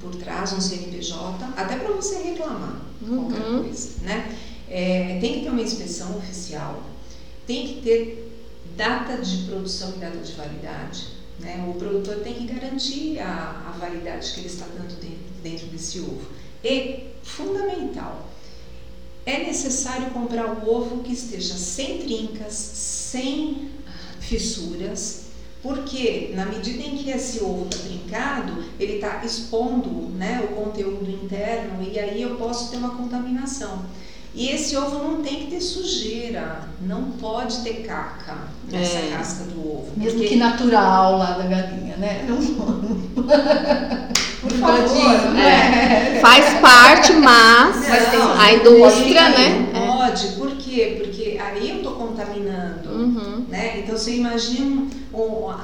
[0.00, 3.64] por trás, um CNPJ, até para você reclamar qualquer Uhum.
[3.64, 4.34] coisa, né?
[4.66, 6.82] É, tem que ter uma inspeção oficial,
[7.46, 8.32] tem que ter
[8.74, 11.62] data de produção e data de validade, né?
[11.68, 16.00] O produtor tem que garantir a, a validade que ele está dando dentro, dentro desse
[16.00, 16.22] ovo.
[16.64, 18.26] E, fundamental,
[19.26, 23.70] é necessário comprar o ovo que esteja sem trincas, sem
[24.20, 25.22] fissuras,
[25.62, 31.10] porque na medida em que esse ovo está trincado, ele está expondo né, o conteúdo
[31.10, 33.82] interno e aí eu posso ter uma contaminação.
[34.34, 39.10] E esse ovo não tem que ter sujeira, não pode ter caca nessa É.
[39.16, 39.92] casca do ovo.
[39.96, 42.26] Mesmo que natural lá da galinha, né?
[42.28, 42.36] Não,
[44.50, 46.18] favor, Tadinho, né?
[46.22, 49.68] Faz parte, mas tem- a indústria, né?
[49.74, 51.00] Não pode, por quê?
[51.02, 52.88] Porque aí eu estou contaminando.
[52.90, 53.44] Uhum.
[53.48, 53.80] Né?
[53.80, 54.86] Então você imagina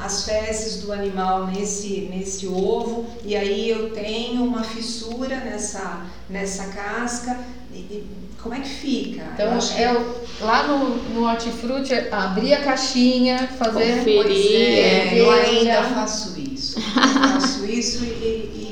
[0.04, 6.64] as fezes do animal nesse, nesse ovo e aí eu tenho uma fissura nessa, nessa
[6.66, 7.38] casca.
[7.72, 8.06] E, e
[8.42, 9.22] como é que fica?
[9.34, 10.14] Então, que- é o-
[10.44, 13.98] lá no, no hortifruti, abrir a caixinha, fazer.
[13.98, 16.78] Conferir, é, ver, eu ainda faço isso.
[16.78, 16.78] isso.
[16.78, 18.69] Eu faço isso e, e,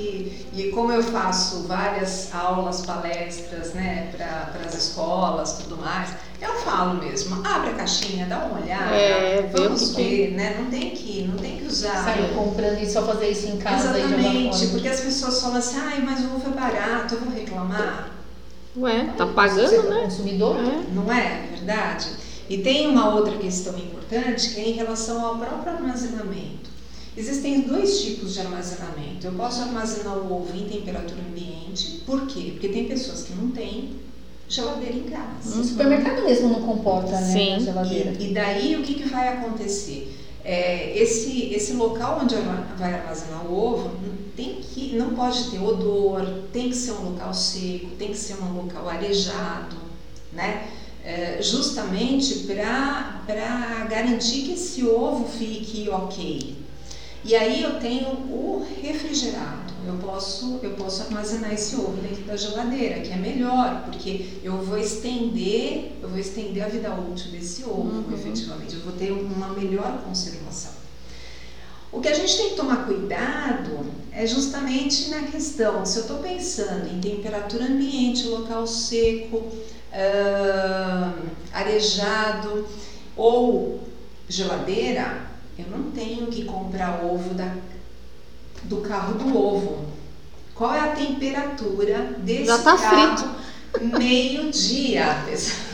[0.59, 7.01] e como eu faço várias aulas, palestras, né, para as escolas, tudo mais, eu falo
[7.03, 10.57] mesmo, abre a caixinha, dá uma olhada, É, vamos que ver, né?
[10.59, 12.05] Não tem que, não tem que usar.
[12.05, 16.01] Sair comprando e só fazer isso em casa Exatamente, porque as pessoas falam assim, ai,
[16.01, 18.11] mas o ovo é barato, eu vou reclamar.
[18.77, 20.01] Ué, tá Você pagando, é né?
[20.03, 20.57] consumidor?
[20.57, 20.95] É.
[20.95, 22.11] Não é verdade?
[22.49, 26.71] E tem uma outra questão importante que é em relação ao próprio armazenamento.
[27.19, 29.27] Existem dois tipos de armazenamento.
[29.27, 32.51] Eu posso armazenar o ovo em temperatura ambiente, por quê?
[32.53, 33.91] Porque tem pessoas que não têm
[34.49, 35.61] geladeira em casa.
[35.61, 37.33] O supermercado mesmo não comporta, né?
[37.33, 37.55] Sim.
[37.55, 38.15] A geladeira.
[38.21, 40.17] E, e daí o que, que vai acontecer?
[40.45, 42.37] É, esse, esse local onde
[42.79, 43.91] vai armazenar o ovo
[44.37, 48.41] tem que, não pode ter odor, tem que ser um local seco, tem que ser
[48.41, 49.77] um local arejado,
[50.33, 50.69] né?
[51.05, 56.68] É, justamente para garantir que esse ovo fique ok.
[57.29, 59.75] E aí eu tenho o refrigerado.
[59.87, 64.57] Eu posso, eu posso armazenar esse ovo dentro da geladeira, que é melhor, porque eu
[64.63, 68.77] vou estender, eu vou estender a vida útil desse ovo, efetivamente.
[68.77, 70.73] Eu vou ter uma melhor conservação.
[71.93, 76.21] O que a gente tem que tomar cuidado é justamente na questão, se eu estou
[76.21, 79.53] pensando em temperatura ambiente, local seco,
[79.93, 81.13] ah,
[81.53, 82.67] arejado
[83.15, 83.81] ou
[84.27, 87.53] geladeira, eu não tenho que comprar ovo da,
[88.65, 89.87] do carro do ovo.
[90.55, 93.35] Qual é a temperatura desse Já tá carro?
[93.81, 95.17] Meio-dia.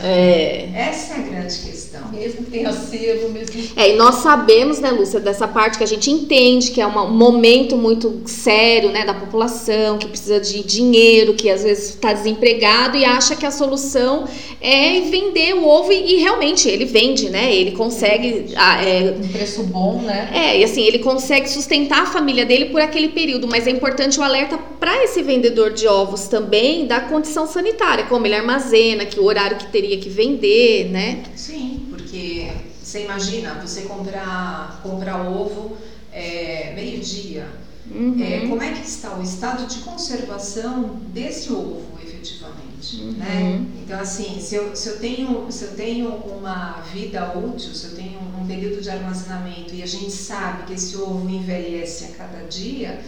[0.03, 0.69] É.
[0.75, 2.01] Essa é a grande questão.
[2.11, 5.83] Mesmo que tenha sebo, mesmo que É, e nós sabemos, né, Lúcia, dessa parte que
[5.83, 10.63] a gente entende que é um momento muito sério, né, da população, que precisa de
[10.63, 14.25] dinheiro, que às vezes está desempregado e acha que a solução
[14.61, 19.27] é vender o ovo e, e realmente ele vende, né, ele consegue, ah, é, um
[19.29, 20.29] preço bom, né?
[20.33, 24.19] é, e assim, ele consegue sustentar a família dele por aquele período, mas é importante
[24.19, 29.19] o alerta para esse vendedor de ovos também da condição sanitária, como ele armazena, que
[29.19, 31.23] o horário que teria que vender, né?
[31.35, 35.77] Sim, porque você imagina você comprar, comprar ovo
[36.11, 37.47] é, meio-dia.
[37.89, 38.21] Uhum.
[38.21, 42.97] É, como é que está o estado de conservação desse ovo, efetivamente?
[42.97, 43.11] Uhum.
[43.11, 43.65] Né?
[43.83, 47.95] Então, assim, se eu, se, eu tenho, se eu tenho uma vida útil, se eu
[47.95, 52.47] tenho um período de armazenamento e a gente sabe que esse ovo envelhece a cada
[52.47, 52.99] dia,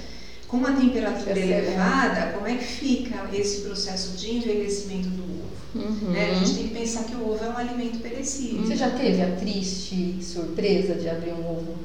[0.47, 5.37] com uma temperatura Percebe, elevada, como é que fica esse processo de envelhecimento do ovo?
[5.75, 6.11] Uhum.
[6.11, 6.31] Né?
[6.31, 8.63] A gente tem que pensar que o ovo é um alimento perecível.
[8.65, 11.75] Você já teve a triste surpresa de abrir um ovo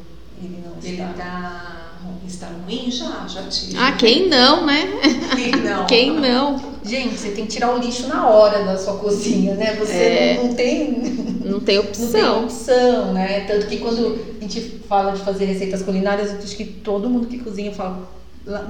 [0.40, 1.12] e ele não Ele está?
[1.14, 1.92] tá,
[2.26, 2.90] está ruim?
[2.90, 3.76] Já, já tive.
[3.76, 4.88] Ah, quem não, né?
[5.34, 5.86] Quem não?
[5.86, 6.72] Quem não?
[6.84, 9.74] Gente, você tem que tirar o lixo na hora da sua cozinha, né?
[9.76, 10.36] Você É.
[10.36, 12.44] não, não tem Não tem não tem opção.
[12.44, 13.40] opção, né?
[13.40, 17.26] Tanto que quando a gente fala de fazer receitas culinárias, eu acho que todo mundo
[17.26, 18.08] que cozinha fala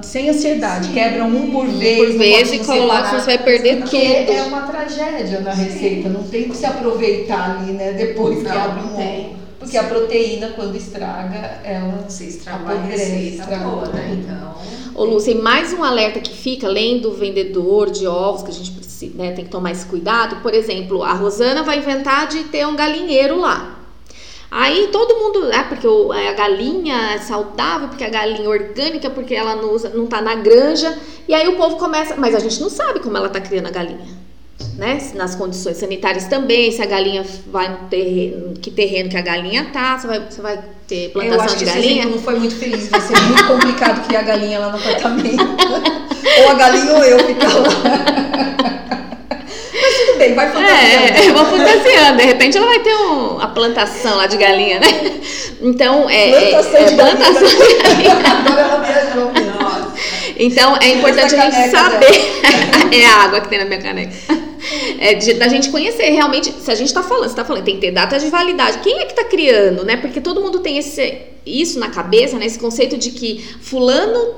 [0.03, 0.93] sem ansiedade, Sim.
[0.93, 4.37] quebram um por Um vez, por vez e coloca, você vai perder Porque tudo.
[4.37, 7.93] é uma tragédia na receita, não tem que se aproveitar ali, né?
[7.93, 9.19] Depois que Não, abre não um tem.
[9.25, 9.43] ovo.
[9.59, 12.03] Porque a proteína, quando estraga, ela.
[12.07, 13.97] Você estragou a Apodrece, receita toda, tudo.
[14.13, 14.53] então.
[14.93, 18.53] Ô, Lúcia, e mais um alerta que fica, além do vendedor de ovos, que a
[18.53, 20.41] gente precisa, né, tem que tomar esse cuidado.
[20.43, 23.79] Por exemplo, a Rosana vai inventar de ter um galinheiro lá.
[24.55, 29.09] Aí todo mundo, ah, porque o- a galinha é saudável, porque a galinha é orgânica,
[29.09, 30.95] porque ela não, usa, não tá na granja.
[31.27, 33.71] E aí o povo começa, mas a gente não sabe como ela tá criando a
[33.71, 34.21] galinha.
[34.77, 34.99] Né?
[35.15, 39.69] Nas condições sanitárias também, se a galinha vai no terreno, que terreno que a galinha
[39.73, 41.93] tá, você vai, você vai ter Eu plantação acho que de esse galinha.
[42.01, 45.43] exemplo não foi muito feliz, vai ser muito complicado criar galinha lá no apartamento.
[46.43, 48.62] ou a galinha ou eu ficar lá.
[50.23, 51.17] Bem, vai fantasiando.
[51.17, 52.17] É, eu vou fantasiando.
[52.17, 54.87] De repente ela vai ter um, a plantação lá de galinha, né?
[55.61, 56.29] Então, é.
[56.29, 57.15] é- Plantação é de galinha.
[57.17, 58.11] plantação de galinha.
[58.45, 59.31] Agora ela viajou.
[59.33, 59.93] Nossa.
[60.37, 62.41] Então, é importante a gente saber.
[62.91, 64.13] é a água que tem na minha caneca.
[64.99, 66.51] É de- da gente conhecer realmente.
[66.51, 68.77] Se a gente tá falando, você tá falando, tem que ter data de validade.
[68.79, 69.97] Quem é que tá criando, né?
[69.97, 72.45] Porque todo mundo tem esse, isso na cabeça, né?
[72.45, 74.35] Esse conceito de que fulano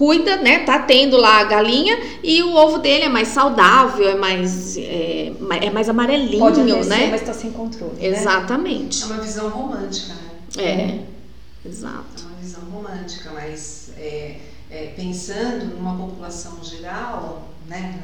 [0.00, 0.60] cuida, né?
[0.60, 5.30] Tá tendo lá a galinha e o ovo dele é mais saudável, é mais, é,
[5.60, 7.08] é mais amarelinho, Pode até ser, né?
[7.10, 7.92] mas tá sem controle.
[8.00, 8.06] né?
[8.06, 9.02] Exatamente.
[9.02, 10.30] É uma visão romântica, né?
[10.56, 12.22] É, exato.
[12.22, 14.36] É uma visão romântica, mas é,
[14.70, 18.00] é, pensando numa população geral, né?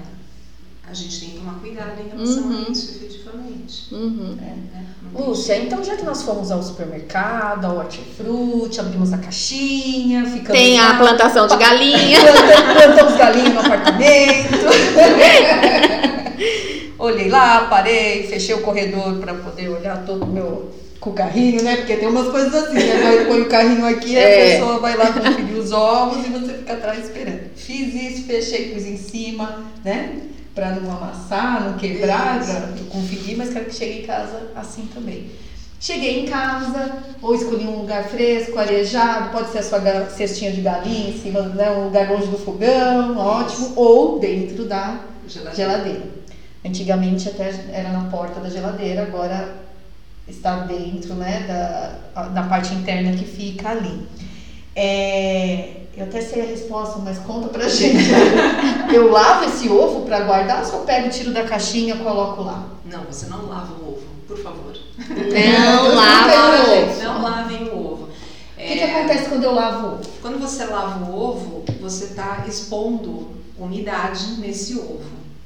[0.88, 2.64] A gente tem que tomar cuidado em relação Uhum.
[2.68, 3.86] a isso, efetivamente.
[3.92, 4.36] Uhum.
[4.40, 4.56] né?
[5.02, 10.24] Não tem Lúcia, então já que nós fomos ao supermercado, ao hortifruti, abrimos a caixinha,
[10.24, 12.18] ficamos Tem a lá, plantação de galinha.
[12.74, 14.66] plantamos, galinha no apartamento.
[16.98, 21.62] Olhei lá, parei, fechei o corredor para poder olhar todo o meu com o carrinho,
[21.62, 21.76] né?
[21.76, 23.24] Porque tem umas coisas assim, né?
[23.28, 24.56] Põe o carrinho aqui, É.
[24.56, 27.50] a pessoa vai lá conferir os ovos e você fica atrás esperando.
[27.54, 30.20] Fiz isso, fechei, pus em cima, né?
[30.56, 32.40] Pra não amassar, não quebrar,
[32.78, 35.30] eu conferir, mas quero que chegue em casa assim também.
[35.78, 40.62] Cheguei em casa, ou escolhi um lugar fresco, arejado, pode ser a sua cestinha de
[40.62, 41.70] galinha em cima, né?
[41.70, 44.98] Um lugar longe do fogão, ótimo, ou dentro da
[45.28, 45.54] Geladeira.
[45.54, 46.02] geladeira.
[46.64, 49.56] Antigamente até era na porta da geladeira, agora
[50.26, 54.08] está dentro, né, da, da parte interna que fica ali.
[54.74, 58.04] É, eu até sei a resposta, mas conta pra gente.
[58.92, 62.64] eu lavo esse ovo para guardar ou só pego, tiro da caixinha, coloco lá?
[62.84, 64.74] Não, você não lava o ovo, por favor.
[65.08, 67.02] Não Eu lava não o ovo.
[67.02, 68.04] Não lavem o ovo.
[68.04, 68.08] O
[68.60, 70.00] É, que, que acontece quando eu lavo o ovo?
[70.22, 73.28] Quando você lava o ovo, você está expondo
[73.58, 75.00] umidade nesse ovo.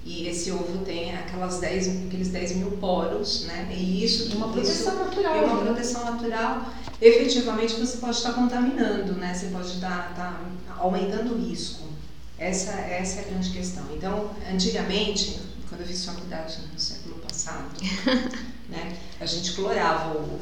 [0.05, 3.69] E esse ovo tem aquelas 10, aqueles 10 mil poros, né?
[3.71, 5.35] E isso Uma isso proteção natural.
[5.35, 5.67] é uma né?
[5.67, 6.69] proteção natural.
[7.01, 9.35] Efetivamente, você pode estar contaminando, né?
[9.35, 10.41] Você pode estar, estar
[10.79, 11.83] aumentando o risco.
[12.39, 13.85] Essa, essa é a grande questão.
[13.95, 15.39] Então, antigamente,
[15.69, 17.69] quando eu fiz faculdade no século passado,
[18.69, 18.97] né?
[19.21, 20.41] A gente clorava o ovo,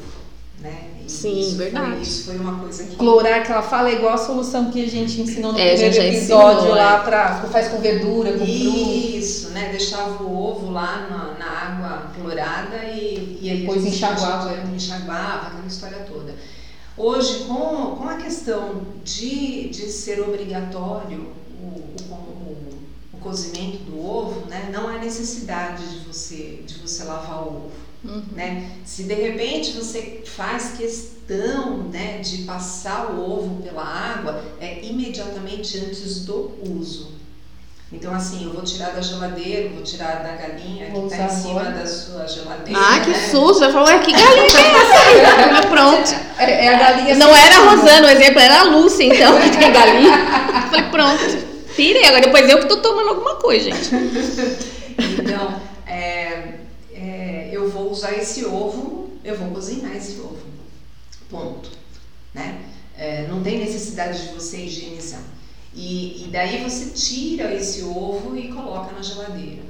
[0.61, 0.89] né?
[1.05, 1.91] E Sim, isso verdade.
[1.91, 4.83] Foi, isso foi uma coisa que Clorar que ela fala é igual a solução que
[4.83, 7.03] a gente ensinou no É, primeiro já episódio ensinou, lá é.
[7.03, 8.47] pra faz com verdura, com fruta.
[8.47, 9.69] Isso, né?
[9.71, 14.53] Deixava o ovo lá na, na água clorada e, e aí Depois a gente enxaguava.
[14.75, 16.35] enxaguava, aquela história toda.
[16.97, 21.31] Hoje, com, com a questão de, de ser obrigatório
[21.61, 22.77] o, o, o,
[23.13, 24.69] o cozimento do ovo, né?
[24.71, 27.88] Não há necessidade de você, de você lavar o ovo.
[28.03, 28.23] Uhum.
[28.33, 28.71] Né?
[28.85, 35.77] Se de repente você faz questão né, de passar o ovo pela água, é imediatamente
[35.77, 37.19] antes do uso.
[37.91, 41.29] Então, assim, eu vou tirar da geladeira, vou tirar da galinha Vou que está em
[41.29, 42.79] cima da sua geladeira.
[42.79, 43.27] Ah, que né?
[43.31, 43.61] susto!
[43.71, 45.51] Falou, "Ué, que galinha que é essa aí?
[45.51, 46.15] Mas Pronto.
[46.37, 47.69] É, é a galinha Não era a.
[47.71, 50.17] Rosana, o exemplo era a Lúcia, então, que tem galinha.
[50.69, 51.49] Falei, pronto.
[51.75, 53.89] Pirei, agora depois eu que tô tomando alguma coisa, gente.
[55.17, 56.18] Então, é, eu
[57.89, 60.37] vou usar esse ovo, eu vou cozinhar esse ovo.
[61.29, 61.71] Ponto.
[62.33, 62.61] Né?
[62.95, 65.21] É, não tem necessidade de você higienizar.
[65.73, 69.61] E, e daí você tira esse ovo e coloca na geladeira.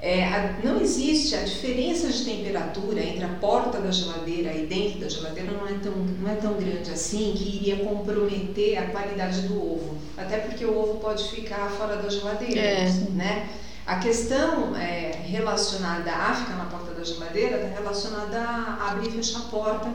[0.00, 4.98] É, a- não existe a diferença de temperatura entre a porta da geladeira e dentro
[4.98, 9.42] da geladeira não é tão, não é tão grande assim que iria comprometer a qualidade
[9.42, 9.96] do ovo.
[10.16, 12.88] Até porque o ovo pode ficar fora da geladeira, É.
[13.10, 13.48] né?
[13.86, 19.12] A questão é, relacionada a ficar na porta da geladeira está relacionada a abrir e
[19.12, 19.92] fechar a porta,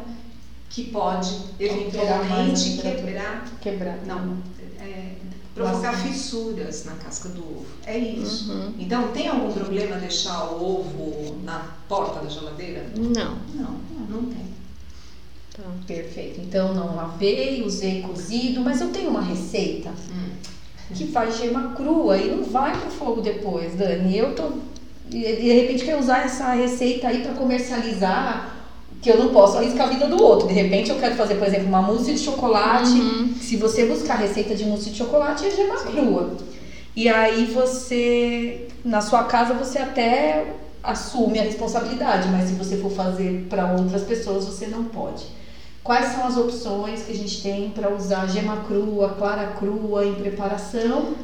[0.69, 3.97] que pode eventualmente quebrar Quebrar.
[4.05, 4.37] não,
[4.79, 5.13] é,
[5.55, 6.09] provocar Bastante.
[6.13, 7.65] fissuras na casca do ovo.
[7.85, 8.51] É isso.
[8.51, 8.73] Uhum.
[8.77, 12.85] Então, tem algum problema deixar o ovo na porta da geladeira?
[12.95, 13.37] Não.
[13.55, 13.79] Não,
[14.09, 14.45] não tem.
[15.55, 15.63] Tá.
[15.87, 16.41] Perfeito.
[16.41, 20.29] Então não lavei, usei cozido, mas eu tenho uma receita Hum.
[20.93, 24.17] Que faz gema crua e não vai pro fogo depois, Dani.
[24.17, 24.51] Eu tô
[25.09, 28.55] de repente quero usar essa receita aí para comercializar,
[29.01, 30.47] que eu não posso arriscar a vida do outro.
[30.47, 32.91] De repente eu quero fazer, por exemplo, uma mousse de chocolate.
[32.91, 33.33] Uhum.
[33.39, 35.91] Se você buscar receita de mousse de chocolate, é gema Sim.
[35.91, 36.31] crua.
[36.95, 42.91] E aí você, na sua casa, você até assume a responsabilidade, mas se você for
[42.91, 45.25] fazer para outras pessoas, você não pode.
[45.87, 50.15] Quais são as opções que a gente tem para usar gema crua, clara crua em
[50.15, 51.15] preparação?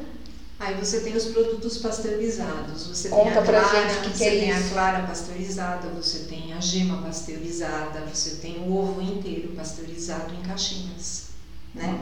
[0.57, 2.87] Aí você tem os produtos pasteurizados.
[2.87, 4.69] Você Conta tem a pra clara, gente o que que você é tem a isso.
[4.69, 11.25] clara pasteurizada, você tem a gema pasteurizada, você tem o ovo inteiro pasteurizado em caixinhas,
[11.75, 11.99] né?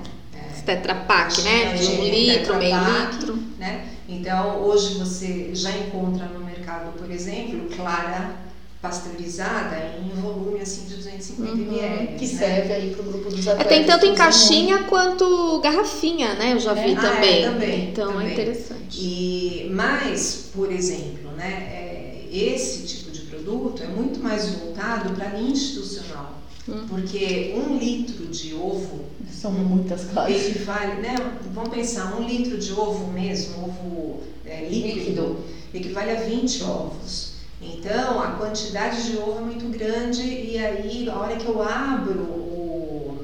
[0.54, 1.74] Esse Tetra Pak, né?
[1.74, 3.40] De um litro, meio litro.
[3.58, 3.88] né?
[4.08, 8.36] Então, hoje você já encontra no mercado, por exemplo, clara
[8.82, 12.18] pasteurizada em volume assim de 250 Uhum, ml.
[12.18, 12.40] Que né?
[12.40, 13.68] serve aí pro grupo dos É, atletas.
[13.78, 16.54] tem tanto em caixinha quanto garrafinha, né?
[16.54, 16.94] Eu já vi É?
[16.98, 17.44] Ah, também.
[17.44, 18.32] é, também, Então é também.
[18.34, 19.00] interessante.
[19.00, 25.40] E, mas, por exemplo, né, é, esse tipo de produto é muito mais voltado para
[25.40, 26.40] institucional.
[26.70, 26.86] Hum.
[26.88, 29.06] Porque um litro de ovo.
[29.32, 30.50] São muitas classes.
[30.50, 31.16] equivale, né?
[31.54, 35.38] Vamos pensar, um litro de ovo mesmo, ovo é, líquido, Líquido.
[35.74, 37.31] equivale a 20 ovos.
[37.62, 42.20] Então, a quantidade de ovo é muito grande e aí, a hora que eu abro
[42.20, 43.18] o-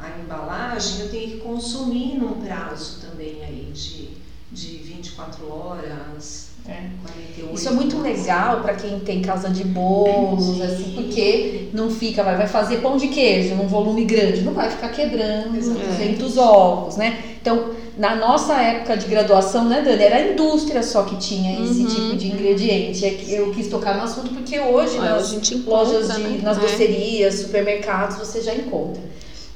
[0.00, 4.08] a, a embalagem, eu tenho que consumir num prazo também aí de,
[4.50, 6.82] de 24 horas, É.
[7.00, 8.18] 48 Isso é muito horas.
[8.18, 10.62] legal para quem tem casa de bolos, Sim.
[10.62, 14.68] assim, porque não fica, vai, vai fazer pão de queijo num volume grande, não vai
[14.68, 15.90] ficar quebrando Exatamente.
[15.96, 17.22] 200 ovos, né?
[17.40, 17.70] Então,
[18.00, 20.02] Na nossa época de graduação, né, Dani?
[20.02, 21.86] Era a indústria só que tinha esse Uhum.
[21.86, 23.04] tipo de ingrediente.
[23.04, 26.40] É que Eu quis tocar no assunto porque hoje Olha, nas encontra, lojas, de, né?
[26.42, 26.60] nas É.
[26.62, 29.02] docerias, supermercados, você já encontra.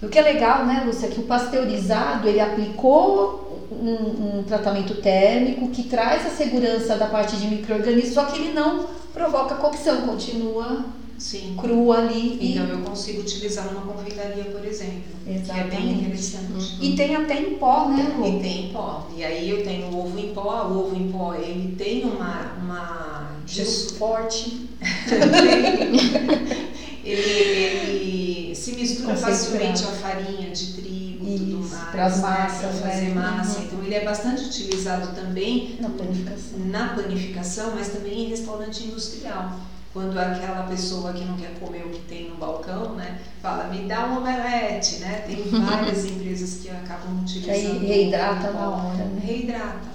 [0.02, 4.94] O que é legal, né, Lúcia, é que o pasteurizado, ele aplicou um, um tratamento
[4.96, 8.84] térmico que traz a segurança da parte de micro-organismos, só que ele não
[9.14, 10.84] provoca cocção, continua
[11.18, 11.54] Sim.
[11.58, 12.38] cru ali.
[12.40, 15.02] e- Então eu consigo utilizar numa confeitaria, por exemplo.
[15.24, 16.00] Que é bem Exatamente.
[16.00, 16.76] interessante.
[16.80, 18.40] E tem até em pó, né, E Lu?
[18.40, 19.08] tem em pó.
[19.16, 20.66] E aí eu tenho o ovo em pó.
[20.68, 22.52] O ovo em pó, ele tem uma...
[22.62, 24.68] uma Cheiro forte.
[27.04, 32.16] ele, ele se mistura facilmente a farinha de trigo e tudo Isso, mais.
[32.16, 32.92] né, massas, pra né?
[32.94, 33.58] fazer massa.
[33.58, 33.64] Uhum.
[33.64, 36.58] Então ele é bastante utilizado também Na panificação.
[36.66, 39.58] na panificação, mas também em restaurante industrial.
[39.94, 43.86] Quando aquela pessoa que não quer comer o que tem no balcão, né, fala, me
[43.86, 45.22] dá um omelete, né?
[45.24, 47.86] Tem várias empresas que acabam Que utilizando.
[47.86, 49.22] reidrata o na hora, né?
[49.24, 49.94] Reidrata.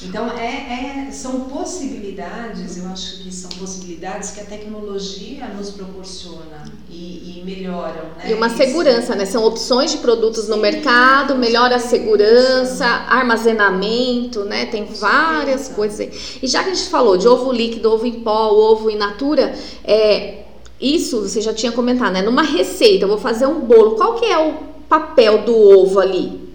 [0.00, 6.64] Então, é, é- são possibilidades, eu acho que são possibilidades que a tecnologia nos proporciona
[6.88, 8.04] e, e melhoram.
[8.16, 8.30] Né?
[8.30, 9.24] E uma segurança, né?
[9.24, 14.66] São opções de produtos no Sim, mercado, com melhora a segurança, armazenamento, né?
[14.66, 15.74] Tem várias certeza.
[15.74, 16.12] coisas aí.
[16.42, 19.52] E já que a gente falou de ovo líquido, ovo em pó, ovo in natura,
[19.84, 20.44] é,
[20.80, 22.22] isso você já tinha comentado, né?
[22.22, 24.54] Numa receita, eu vou fazer um bolo, qual que é o
[24.88, 26.47] papel do ovo ali?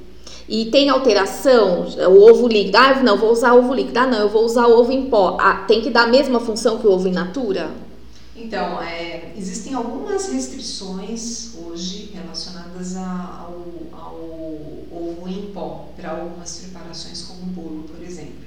[0.47, 4.29] E tem alteração, o ovo líquido, ah, não, vou usar ovo líquido, ah, não, eu
[4.29, 5.37] vou usar o ovo em pó.
[5.39, 7.71] Ah, tem que dar a mesma função que o ovo in natura?
[8.35, 13.65] Então, é, existem algumas restrições hoje relacionadas a- ao,
[13.99, 14.15] ao
[14.91, 18.43] ovo em pó, para algumas preparações como bolo, por exemplo.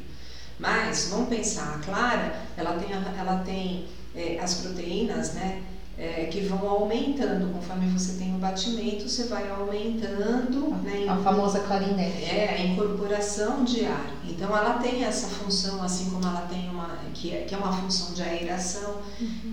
[0.59, 3.85] Mas, vamos pensar, a clara, ela tem, ela tem
[4.15, 5.63] é, as proteínas, né?
[5.99, 11.07] É, que vão aumentando, conforme você tem o batimento, você vai aumentando, né?
[11.09, 12.25] A famosa clarinete.
[12.25, 14.13] É, a incorporação de ar.
[14.25, 17.73] Então ela tem essa função, assim como ela tem uma, que é, que é uma
[17.73, 19.01] função de aeração,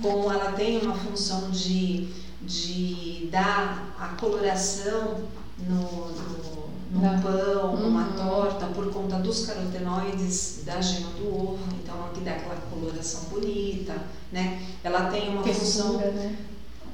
[0.01, 2.09] como ela tem uma função de,
[2.41, 5.23] de dar a coloração
[5.59, 6.53] no, no,
[6.93, 8.13] no Na- pão, numa Uhum.
[8.13, 13.95] torta, por conta dos carotenoides da gema do ovo, então que dá aquela coloração bonita,
[14.31, 14.61] né?
[14.83, 16.35] Ela tem uma função Textura, né?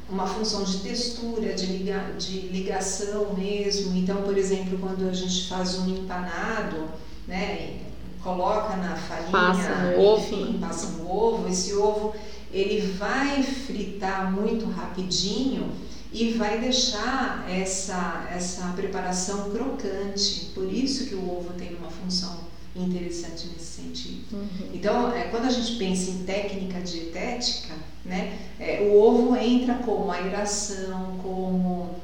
[0.10, 3.96] uma função de textura, de, liga, de ligação mesmo.
[3.98, 6.86] Então, por exemplo, quando a gente faz um empanado,
[7.28, 7.82] né,
[8.24, 12.14] coloca na farinha, Passa no ovo, enfim, passa no ovo, esse ovo
[12.52, 15.70] ele vai fritar muito rapidinho
[16.12, 20.52] e vai deixar essa, essa preparação crocante.
[20.56, 24.48] Por isso que o ovo tem uma função interessante nesse sentido.
[24.74, 30.12] Então, é, quando a gente pensa em técnica dietética, né, é, o ovo entra como
[30.12, 31.96] aeração, como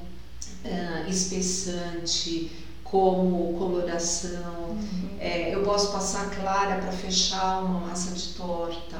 [0.65, 2.51] ah, espessante,
[2.83, 4.77] como coloração.
[5.19, 8.99] É, eu posso passar clara para fechar uma massa de torta.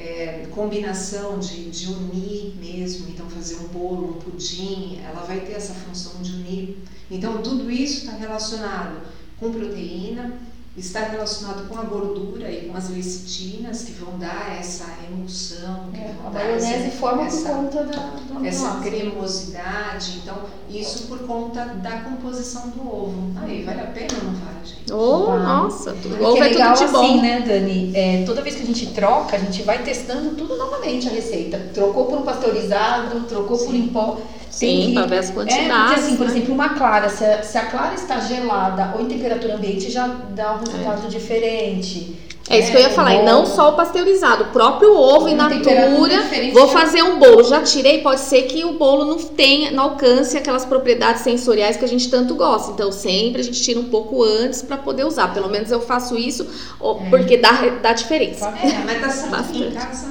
[0.00, 5.54] É, combinação de, de unir mesmo, então fazer um bolo, um pudim, ela vai ter
[5.54, 6.78] essa função de unir.
[7.10, 9.00] Então tudo isso está relacionado
[9.40, 10.38] com proteína,
[10.78, 16.00] está relacionado com a gordura e com as lecitinas que vão dar essa emulsão, que
[16.00, 18.10] É, vão a dar maionese essa, forma por essa, conta da,
[18.40, 18.80] da essa massa.
[18.90, 20.18] cremosidade.
[20.22, 20.36] Então,
[20.70, 23.32] isso por conta da composição do ovo.
[23.42, 24.92] Aí, vale a pena ou não vale, gente?
[24.92, 27.04] Oh, nossa, O tudo, que ovo é é legal tudo de bom.
[27.04, 27.92] assim, né, Dani?
[27.96, 31.58] É, toda vez que a gente troca, a gente vai testando tudo novamente a receita.
[31.74, 33.84] Trocou por um pasteurizado, trocou por Sim.
[33.84, 34.18] em pó.
[34.58, 35.70] Tem Sim, para ver as É, quantidades.
[35.94, 36.32] porque assim, por né?
[36.32, 40.06] exemplo, uma clara, se a, se a clara está gelada ou em temperatura ambiente, já
[40.34, 42.16] dá um resultado diferente.
[42.50, 45.90] É isso que eu ia falar, e não só o pasteurizado, o próprio ovo temperatura
[45.90, 46.22] natura.
[46.54, 50.34] Vou fazer um bolo, já tirei, pode ser que o bolo não tenha, não alcance
[50.34, 52.72] aquelas propriedades sensoriais que a gente tanto gosta.
[52.72, 55.34] Então, sempre a gente tira um pouco antes para poder usar.
[55.34, 56.44] Pelo menos eu faço isso,
[56.80, 57.10] É.
[57.10, 57.52] porque dá,
[57.82, 58.48] dá diferença.
[58.48, 60.06] É, mas tá que em casa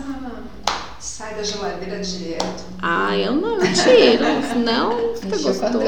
[1.27, 2.63] sai da geladeira direto.
[2.81, 4.23] Ah, eu não, eu tiro,
[4.53, 5.77] senão fica gostoso.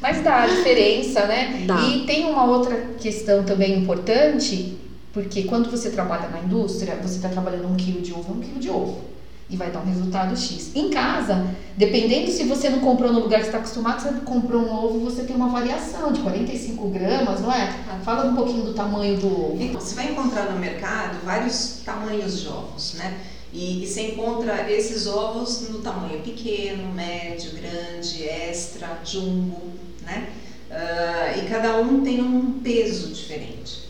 [0.00, 1.64] Mas dá a diferença, né?
[1.66, 1.80] Dá.
[1.80, 4.76] E tem uma outra questão também importante,
[5.12, 8.40] porque quando você trabalha na indústria, você está trabalhando um quilo de ovo, é um
[8.40, 9.00] quilo de ovo.
[9.48, 10.74] E vai dar um resultado X.
[10.74, 14.72] Em casa, dependendo se você não comprou no lugar que está acostumado, você comprou um
[14.72, 17.72] ovo, você tem uma variação de 45 gramas, não é?
[18.04, 19.58] Fala um pouquinho do tamanho do ovo.
[19.60, 23.18] Então, você vai encontrar no mercado vários tamanhos de ovos, né?
[23.52, 29.60] E, e você encontra esses ovos no tamanho pequeno, médio, grande, extra, jumbo,
[30.02, 30.28] né?
[30.74, 33.83] Ah, e cada um tem um peso diferente.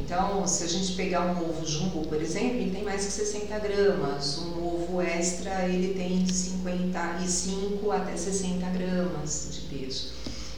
[0.00, 3.58] Então, se a gente pegar um ovo jumbo, por exemplo, ele tem mais que 60
[3.58, 4.38] gramas.
[4.38, 10.12] Um ovo extra, ele tem de 55 até 60 gramas de peso.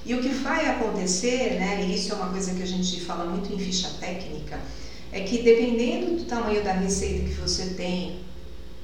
[0.04, 3.24] E o que vai acontecer, né, e isso é uma coisa que a gente fala
[3.24, 4.58] muito em ficha técnica,
[5.12, 8.20] é que dependendo do tamanho da receita que você tem,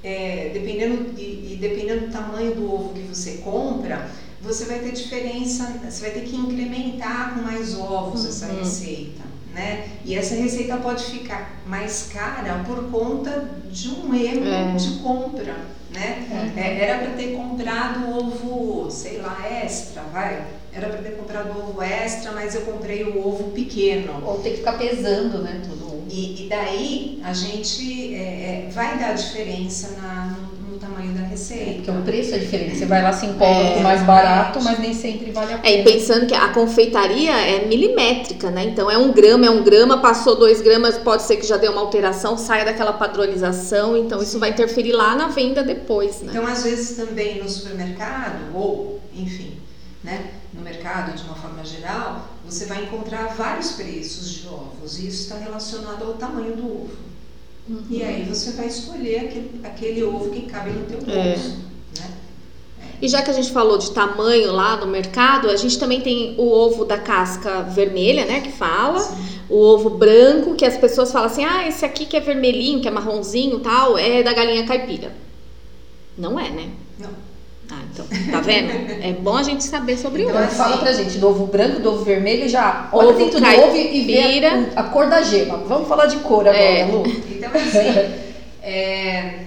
[0.03, 4.93] é, dependendo e, e, dependendo do tamanho do ovo que você compra, você vai ter
[4.93, 8.29] diferença, você vai ter que incrementar com mais ovos uhum.
[8.29, 9.36] essa receita.
[9.57, 9.89] Né?
[10.05, 14.77] E essa receita pode ficar mais cara por conta de um erro é.
[14.77, 15.57] de compra.
[15.95, 16.53] Né?
[16.57, 16.61] É.
[16.61, 20.45] É, era para ter comprado ovo, sei lá, extra, vai.
[20.75, 24.23] Era para ter comprado ovo extra, mas eu comprei o ovo pequeno.
[24.27, 25.63] Ou ter que ficar pesando, né?
[25.67, 31.13] Tudo e, e daí a gente é, é, vai dar diferença na, no, no, tamanho
[31.13, 31.71] da receita.
[31.71, 32.77] É, porque o preço é diferente.
[32.77, 35.75] Você vai lá se empolga é, com mais barato, mas nem sempre vale a pena.
[35.75, 38.65] É, e pensando que a confeitaria é milimétrica, né?
[38.65, 41.73] Então é um grama, é um grama, passou dois gramas, pode ser que já deu
[41.73, 46.29] uma alteração, saia daquela padronização, então isso vai interferir lá na venda depois, né?
[46.31, 49.53] Então, às vezes também no supermercado, ou enfim,
[50.03, 50.31] né?
[50.57, 55.25] no mercado de uma forma geral, você vai encontrar vários preços de ovos e isso
[55.25, 56.97] está relacionado ao tamanho do ovo.
[57.69, 57.85] Uhum.
[57.91, 61.31] E aí você vai escolher aquele, aquele ovo que cabe no teu é.
[61.31, 61.57] bolso.
[61.99, 62.01] É.
[62.01, 62.11] Né?
[63.03, 66.35] E já que a gente falou de tamanho lá no mercado, a gente também tem
[66.39, 69.41] o ovo da casca vermelha, né, que fala, Sim.
[69.51, 72.89] o ovo branco, que as pessoas falam assim, ah, esse aqui que é vermelhinho, que
[72.89, 75.13] é marronzinho tal, é da galinha caipira.
[76.17, 76.71] Não é, né?
[76.99, 77.26] Não.
[77.71, 78.71] Ah, então, tá vendo?
[79.03, 80.45] É bom a gente saber sobre então, ovo.
[80.45, 83.47] Então, fala pra gente do ovo branco, do ovo vermelho, já olha ovo dentro do
[83.47, 85.59] ovo e vê a, a, cor da gema.
[85.59, 86.87] Vamos falar de cor agora, é.
[86.87, 87.03] Lu.
[87.07, 88.13] Então, assim,
[88.63, 89.47] é,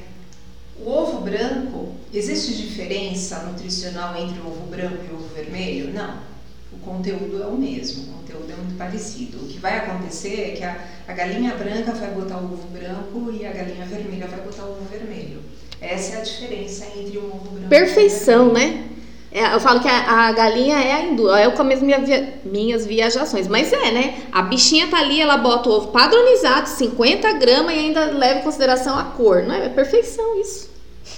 [0.84, 5.94] o ovo branco, existe diferença nutricional entre o ovo branco e o ovo vermelho?
[5.94, 6.30] Não.
[6.72, 9.38] O conteúdo é o mesmo, o conteúdo é muito parecido.
[9.40, 13.32] O que vai acontecer é que a, a galinha branca vai botar o ovo branco
[13.32, 15.42] e a galinha vermelha vai botar o ovo vermelho.
[15.82, 18.84] Essa é a diferença entre o ovo branco Perfeição, né?
[19.32, 22.34] É, eu falo que a, a, galinha é a hindu, é com as minha via,
[22.44, 24.16] minhas viajações, mas é, né?
[24.32, 28.44] A bichinha tá ali, ela bota o ovo padronizado, 50 gramas e ainda leva em
[28.44, 29.68] consideração a cor, não é?
[29.68, 30.68] É perfeição isso.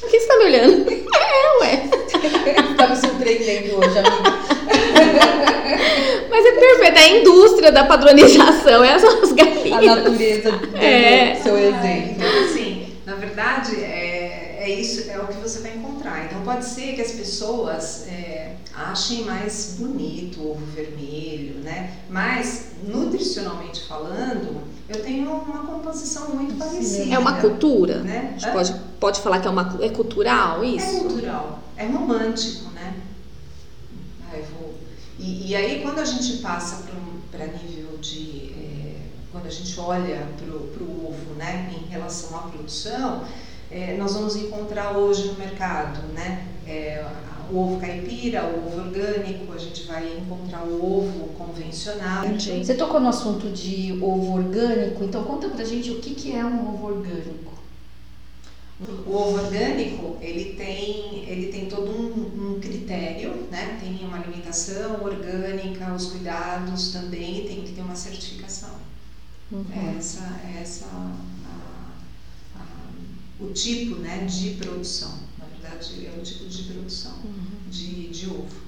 [0.02, 0.86] Por que você tá me olhando?
[1.32, 1.84] É, ué.
[2.78, 4.42] tá me surpreendendo hoje, amiga.
[6.30, 9.88] Mas é perfeito, é a indústria da padronização, essas são as galinhas.
[9.88, 11.36] A natureza do é.
[11.36, 12.16] seu exemplo.
[12.18, 12.61] Então, assim,
[13.12, 16.26] na verdade, é é isso, é o que você vai encontrar.
[16.26, 21.98] Então pode ser que as pessoas é, achem mais bonito o ovo vermelho, né?
[22.08, 27.16] Mas nutricionalmente falando, eu tenho uma composição muito parecida.
[27.16, 28.36] É uma cultura, né?
[28.36, 30.86] A gente pode, pode falar que é uma é cultural isso?
[30.86, 32.94] É cultural, é romântico, né?
[34.32, 34.76] Aí vou,
[35.18, 36.84] e, e, aí quando a gente passa
[37.32, 38.51] para nível de é,
[39.32, 43.24] quando a gente olha para o ovo, né, em relação à produção,
[43.70, 46.46] é, nós vamos encontrar hoje no mercado, né?
[46.68, 47.06] É,
[47.50, 52.24] o ovo caipira, o ovo orgânico, a gente vai encontrar o ovo convencional.
[52.38, 56.46] Você tocou no assunto de ovo orgânico, então conta pra gente o que, que é
[56.46, 57.52] um ovo orgânico.
[59.06, 63.78] O ovo orgânico, ele tem, ele tem todo um, um, critério, né?
[63.80, 68.81] Tem uma alimentação orgânica, os cuidados também, tem que ter uma certificação.
[69.52, 69.98] Uhum.
[69.98, 70.88] Essa, essa
[73.42, 75.18] o tipo né, de produção.
[75.38, 77.70] Na verdade, é o tipo de produção uhum.
[77.70, 78.62] de, de ovo.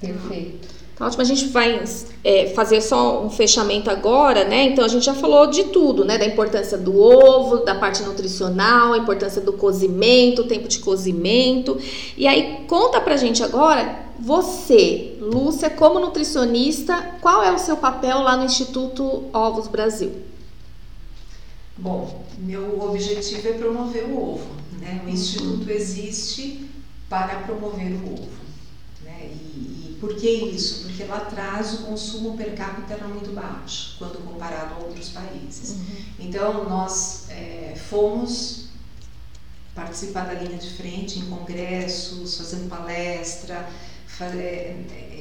[0.00, 0.68] Perfeito.
[0.98, 1.80] Tá ótimo, a gente vai
[2.24, 4.64] é, fazer só um fechamento agora, né?
[4.64, 6.18] Então a gente já falou de tudo, né?
[6.18, 11.78] Da importância do ovo, da parte nutricional, a importância do cozimento, o tempo de cozimento.
[12.16, 18.18] E aí conta pra gente agora, você, Lúcia, como nutricionista, qual é o seu papel
[18.18, 20.10] lá no Instituto Ovos Brasil?
[21.76, 24.48] Bom, meu objetivo é promover o ovo.
[24.80, 25.00] Né?
[25.06, 26.68] O Instituto existe
[27.08, 28.28] para promover o ovo.
[29.04, 29.30] Né?
[29.30, 30.84] E, e por que isso?
[30.84, 35.70] Porque lá atrás o consumo per capita era muito baixo, quando comparado a outros países.
[35.70, 35.86] Uhum.
[36.20, 38.68] Então, nós é, fomos
[39.74, 43.68] participar da linha de frente em congressos, fazendo palestra,
[44.20, 44.76] é,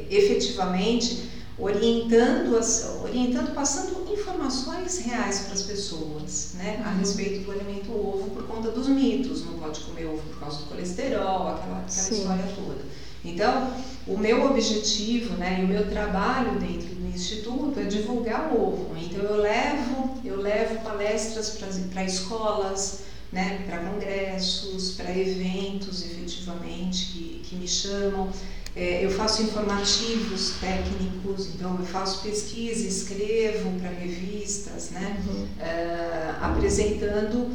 [0.09, 6.99] efetivamente orientando, as, orientando, passando informações reais para as pessoas, né, a uhum.
[6.99, 10.65] respeito do alimento ovo por conta dos mitos, não pode comer ovo por causa do
[10.65, 12.82] colesterol, aquela, aquela história toda.
[13.25, 13.73] Então,
[14.07, 18.95] o meu objetivo, né, e o meu trabalho dentro do instituto é divulgar o ovo.
[18.97, 21.57] Então, eu levo, eu levo palestras
[21.91, 23.01] para escolas,
[23.31, 28.29] né, para congressos, para eventos, efetivamente, que, que me chamam.
[28.75, 35.17] É, eu faço informativos técnicos, então eu faço pesquisa, escrevo para revistas, né?
[35.25, 35.47] Uhum.
[35.59, 37.49] É, apresentando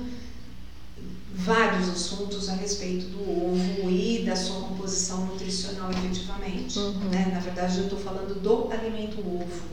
[1.34, 6.78] vários assuntos a respeito do ovo e da sua composição nutricional efetivamente.
[6.78, 7.08] Uhum.
[7.10, 7.30] Né?
[7.32, 9.72] Na verdade, eu estou falando do alimento ovo.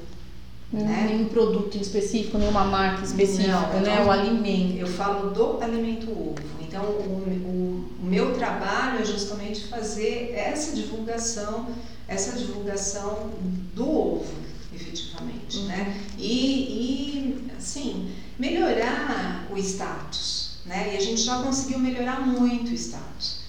[0.72, 1.08] Não Né?
[1.12, 4.04] Nenhum produto em específico, nenhuma marca específica, Não, né?
[4.06, 4.78] O alimento.
[4.78, 6.36] Eu falo do alimento ovo.
[6.62, 11.68] Então, o, o- o meu trabalho é justamente fazer essa divulgação,
[12.08, 13.32] essa divulgação
[13.76, 14.26] do ovo,
[14.74, 15.66] efetivamente, Uhum.
[15.66, 16.00] né?
[16.20, 20.39] E, e, assim, melhorar o status,
[20.70, 20.92] né?
[20.94, 23.40] E a gente já conseguiu melhorar muito o status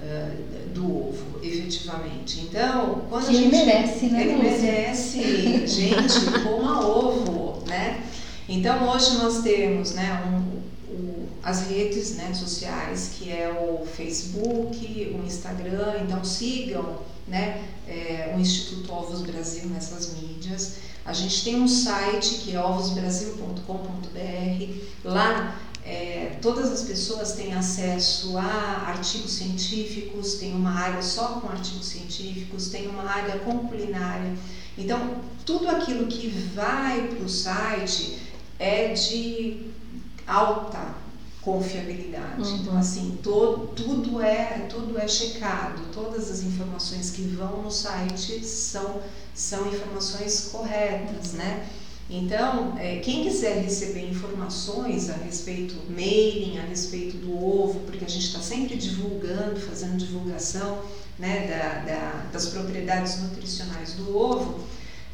[0.00, 0.30] ah,
[0.72, 2.40] do ovo, efetivamente.
[2.40, 3.66] Então, quando Que a ele gente...
[3.66, 8.02] merece, né, Ele merece, gente, coma ovo, né?
[8.48, 15.18] Então hoje nós temos né, um, o- as redes né, sociais, que é o Facebook,
[15.20, 20.74] o Instagram, então sigam né, é, o Instituto Ovos Brasil nessas mídias.
[21.04, 24.74] A gente tem um site que é ovosbrasil.com.br.
[25.04, 25.54] Lá
[25.88, 31.86] é, todas as pessoas têm acesso a artigos científicos, tem uma área só com artigos
[31.86, 34.34] científicos, tem uma área com culinária.
[34.76, 38.18] Então, tudo aquilo que vai para o site
[38.58, 39.70] é de
[40.26, 40.94] alta
[41.40, 42.42] confiabilidade.
[42.42, 42.56] Uhum.
[42.56, 48.44] Então, assim, todo, tudo, é, tudo é checado, todas as informações que vão no site
[48.44, 49.00] são,
[49.34, 51.66] são informações corretas, né?
[52.10, 58.08] Então, é, quem quiser receber informações a respeito, mailing a respeito do ovo, porque a
[58.08, 60.82] gente está sempre divulgando, fazendo divulgação
[61.18, 64.60] né, da, da- das propriedades nutricionais do ovo,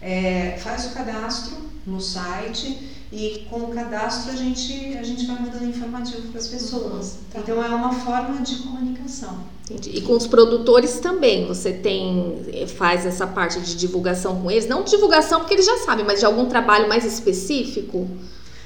[0.01, 2.79] é, faz o cadastro no site
[3.15, 7.19] e com o cadastro a gente, a gente vai mandando informativo para as pessoas.
[7.33, 7.39] Tá.
[7.39, 9.39] Então, é uma forma de comunicação.
[9.71, 9.97] Entendi.
[9.97, 14.67] E com os produtores também, você tem eh, faz essa parte de divulgação com eles,
[14.67, 18.09] não divulgação porque eles já sabem, mas de algum trabalho mais específico?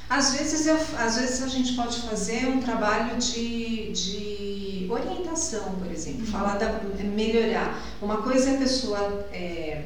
[0.09, 5.92] Às vezes, eu- às vezes a gente pode fazer um trabalho de, de orientação, por
[5.92, 7.78] exemplo, falar da melhorar.
[8.01, 9.82] Uma coisa é a pessoa é,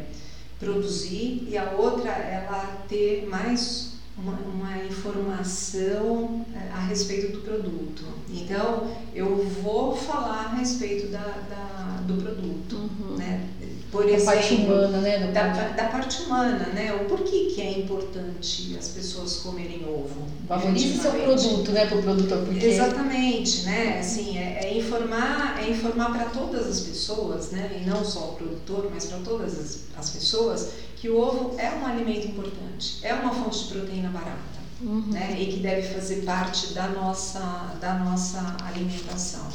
[0.60, 3.91] produzir e a outra ela ter mais
[4.22, 8.04] uma, uma informação é, a respeito do produto.
[8.30, 13.46] Então, eu vou falar a respeito da, da- do produto, né?
[13.92, 15.18] Por A exemplo, parte humana, né?
[15.32, 16.94] Da, da parte humana, né?
[16.94, 20.26] O porquê que é importante as pessoas comerem ovo.
[20.48, 21.42] Valorize seu efetivamente.
[21.46, 21.86] produto, né?
[21.86, 23.98] Pro produtor, porque Exatamente, né?
[24.00, 27.82] Assim, é, é informar, é informar para todas as pessoas, né?
[27.82, 31.70] E não só o produtor, mas para todas as, as pessoas que o ovo é
[31.72, 35.36] um alimento importante, é uma fonte de proteína barata, né?
[35.38, 39.46] E que deve fazer parte da nossa, da nossa alimentação.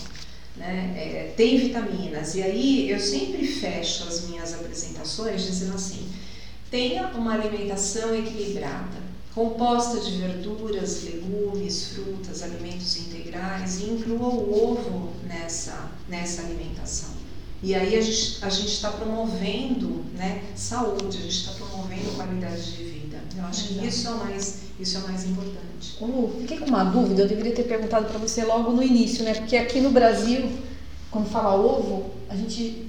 [0.57, 0.93] Né?
[0.95, 2.35] É, tem vitaminas.
[2.35, 6.09] E aí eu sempre fecho as minhas apresentações dizendo assim:
[6.71, 8.97] tenha uma alimentação equilibrada,
[9.33, 17.26] composta de verduras, legumes, frutas, alimentos integrais e inclua o ovo nessa, nessa alimentação.
[17.63, 22.83] E aí a gente a está promovendo né, saúde, a gente está promovendo qualidade de
[22.83, 23.17] vida.
[23.35, 23.87] Eu acho que Exato.
[23.87, 25.97] isso é o mais, isso é o mais importante.
[25.99, 29.33] Lu, fiquei com uma dúvida, eu deveria ter perguntado para você logo no início, né?
[29.33, 30.51] Porque aqui no Brasil,
[31.09, 32.85] quando fala ovo, a gente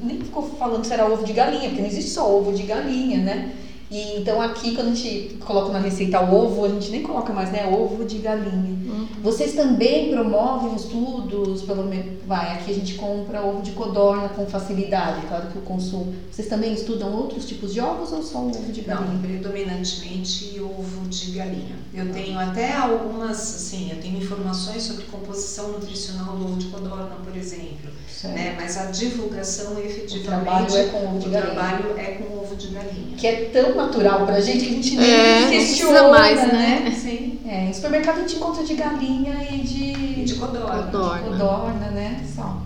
[0.00, 3.18] nem ficou falando se era ovo de galinha, porque não existe só ovo de galinha,
[3.18, 3.54] né?
[3.94, 7.52] E então aqui, quando a gente coloca na receita ovo, a gente nem coloca mais,
[7.52, 7.64] né?
[7.72, 8.74] Ovo de galinha.
[9.22, 14.44] Vocês também promovem estudos, pelo menos, vai, aqui a gente compra ovo de codorna com
[14.46, 16.12] facilidade, claro que o consumo.
[16.30, 19.18] Vocês também estudam outros tipos de ovos ou só o ovo de Não, galinha?
[19.22, 21.76] predominantemente ovo de galinha.
[21.92, 27.16] Eu tenho até algumas, assim, eu tenho informações sobre composição nutricional do ovo de codorna,
[27.24, 28.34] por exemplo, Certo.
[28.34, 28.56] né?
[28.60, 31.52] Mas a divulgação efetivamente, trabalho é com ovo de o galinha.
[31.54, 33.16] trabalho é com ovo de galinha.
[33.16, 36.82] Que é tão natural pra gente que a gente nem É, questiona, mais, né?
[36.84, 36.90] né?
[36.90, 40.82] Sim, É, em supermercado a gente encontra de galinha e de, de codorna.
[40.84, 41.22] Codorna.
[41.30, 42.20] codorna, né?
[42.34, 42.62] Só.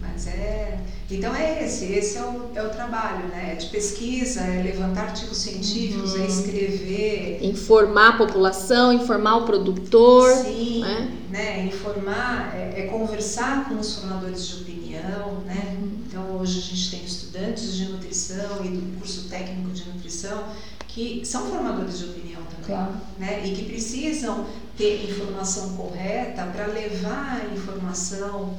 [0.00, 0.78] Mas é.
[1.08, 3.52] Então é esse, esse é o, é o trabalho, né?
[3.52, 6.22] É de pesquisa, é levantar artigos científicos, Uhum.
[6.24, 7.38] é escrever.
[7.42, 10.32] Informar a população, informar o produtor.
[10.32, 11.12] Sim, né?
[11.30, 11.66] né?
[11.66, 15.76] Informar, é, é conversar com os formadores de opinião, né?
[15.80, 15.98] Uhum.
[16.08, 20.44] Então hoje a gente tem estudantes de nutrição e do curso técnico de nutrição
[20.88, 22.92] que são formadores de opinião também, Claro.
[23.18, 23.46] né?
[23.46, 24.46] E que precisam
[24.78, 28.54] ter informação correta para levar a informação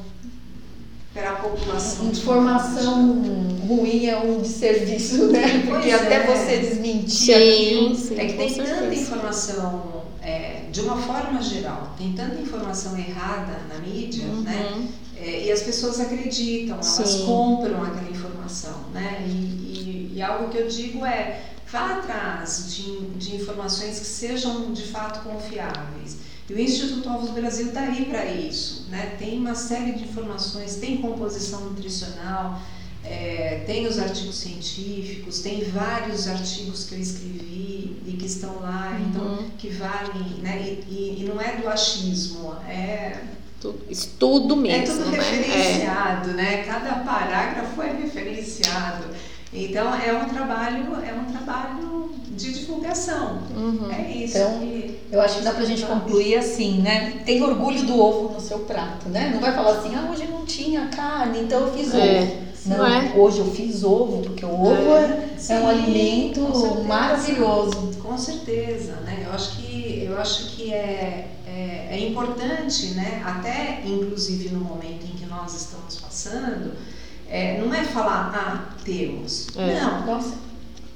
[1.17, 2.05] para a população.
[2.05, 3.21] Informação
[3.67, 5.63] ruim é um desserviço, né?
[5.65, 6.27] Porque Pois até é.
[6.27, 7.95] você desmentir Sim, aquilo.
[7.95, 9.01] sim, É que tem tanta certeza.
[9.01, 14.73] informação, é, de uma forma geral, tem tanta informação errada na mídia, né?
[14.75, 14.87] Uhum.
[15.19, 17.25] É, e as pessoas acreditam, elas Sim.
[17.25, 19.23] compram aquela informação, né?
[19.27, 21.41] E, e- e algo que eu digo é,
[21.71, 26.17] vá atrás de, de informações que sejam de fato confiáveis.
[26.49, 29.15] E o Instituto Ovos Brasil está aí para isso, né?
[29.19, 32.61] Tem uma série de informações, tem composição nutricional,
[33.03, 38.97] é, tem os artigos científicos, tem vários artigos que eu escrevi e que estão lá,
[39.09, 39.33] então, uhum.
[39.33, 40.61] então que valem, né?
[40.61, 43.23] E, e, e, não é do achismo, é
[43.89, 44.83] estudo mesmo.
[44.83, 45.17] É tudo né?
[45.17, 46.33] referenciado, é.
[46.33, 46.63] né?
[46.63, 49.05] Cada parágrafo é referenciado.
[49.53, 53.39] Então é um trabalho, é um trabalho de divulgação.
[53.55, 53.91] Uhum.
[53.91, 54.37] É isso.
[54.37, 57.21] Então, que, eu acho que dá pra gente concluir assim, né?
[57.25, 59.31] Tem orgulho do ovo no seu prato, né?
[59.33, 62.21] Não vai falar assim, ah, hoje não tinha carne, então eu fiz é.
[62.21, 62.47] ovo.
[62.67, 63.13] Não, é?
[63.15, 66.41] hoje eu fiz ovo, porque o ovo é, é, é um alimento
[66.85, 67.95] maravilhoso.
[68.01, 69.23] Com certeza, né?
[69.25, 73.21] Eu acho que, eu acho que é, é, é importante, né?
[73.25, 76.73] Até inclusive no momento em que nós estamos passando,
[77.29, 79.47] é, não é falar, ah, temos.
[79.57, 79.79] É.
[79.79, 80.05] Não.
[80.05, 80.35] Nossa,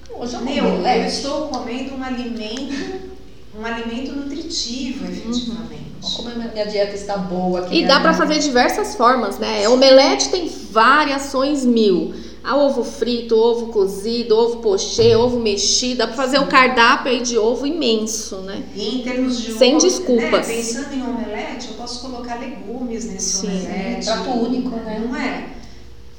[0.09, 3.11] hoje eu, Meu, eu estou comendo um alimento,
[3.59, 5.91] um alimento nutritivo, efetivamente.
[6.01, 6.11] Uhum.
[6.15, 7.67] Como a minha dieta está boa.
[7.69, 9.67] E dá para fazer diversas formas, né?
[9.67, 12.13] O omelete tem variações mil.
[12.43, 17.21] A ovo frito, ovo cozido, ovo pochê, ovo mexido, dá para fazer um cardápio aí
[17.21, 18.63] de ovo imenso, né?
[18.73, 20.47] E em termos de Sem ovo, desculpas.
[20.47, 20.55] Né?
[20.55, 23.47] Pensando em omelete, eu posso colocar legumes nesse Sim.
[23.47, 24.05] omelete.
[24.05, 25.03] Prato único, né?
[25.05, 25.60] Não é?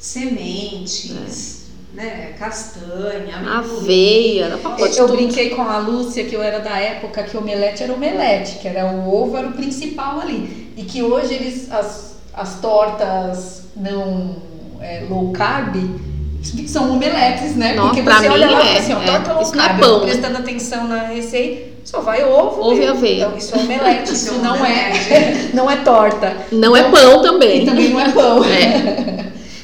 [0.03, 1.97] Sementes, é.
[1.97, 7.37] né, castanha, aveia, eu, eu brinquei com a Lúcia que eu era da época que
[7.37, 11.35] o omelete era omelete, que era o ovo era o principal ali e que hoje
[11.35, 14.35] eles as, as tortas não
[14.81, 15.77] é, low carb
[16.67, 17.75] são omeletes, né?
[17.75, 20.39] Nossa, Porque você olha lá é, assim, ó, é, torta low é carb, é prestando
[20.39, 23.27] atenção na receita, só vai ovo, ovo e aveia.
[23.27, 24.93] Então, isso é omelete, isso não é,
[25.55, 26.37] não é torta.
[26.51, 27.63] Não então, é pão também.
[27.63, 28.45] E também não é pão.
[28.45, 29.13] É.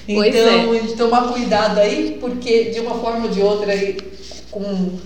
[0.08, 0.78] Então, é.
[0.78, 3.98] a gente tomar cuidado aí, porque de uma forma ou de outra, aí,
[4.50, 4.98] com,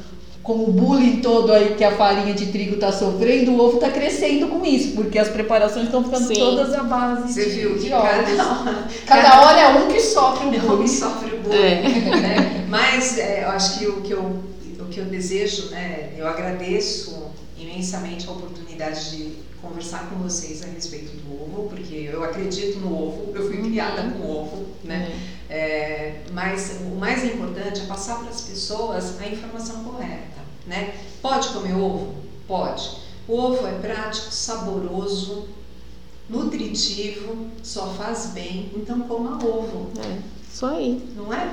[0.43, 3.91] com o bullying todo aí que a farinha de trigo está sofrendo, o ovo está
[3.91, 6.35] crescendo com isso, porque as preparações estão ficando Sim.
[6.35, 8.07] todas à base Você de, viu, de ovos.
[9.05, 10.71] Cada, cada hora é um que sofre o bullying.
[10.79, 11.59] Um que sofre o bullying.
[11.59, 11.83] É.
[11.83, 12.67] Né?
[12.69, 14.41] Mas é, eu acho que o que eu,
[14.79, 17.23] o que eu desejo, né, eu agradeço
[17.59, 19.33] imensamente a oportunidade de
[19.63, 23.71] conversar com vocês a respeito do ovo, porque eu acredito no ovo, eu fui uhum.
[23.71, 25.19] criada com ovo, né?
[25.29, 25.33] É.
[25.55, 30.95] É, mas o mais importante é passar para as pessoas a informação correta, né?
[31.21, 32.15] Pode comer ovo?
[32.49, 33.03] Pode.
[33.29, 35.49] O ovo é prático, saboroso,
[36.29, 39.91] nutritivo, só faz bem, então coma ovo.
[40.01, 40.42] É.
[40.53, 41.03] Isso aí.
[41.17, 41.49] Não é?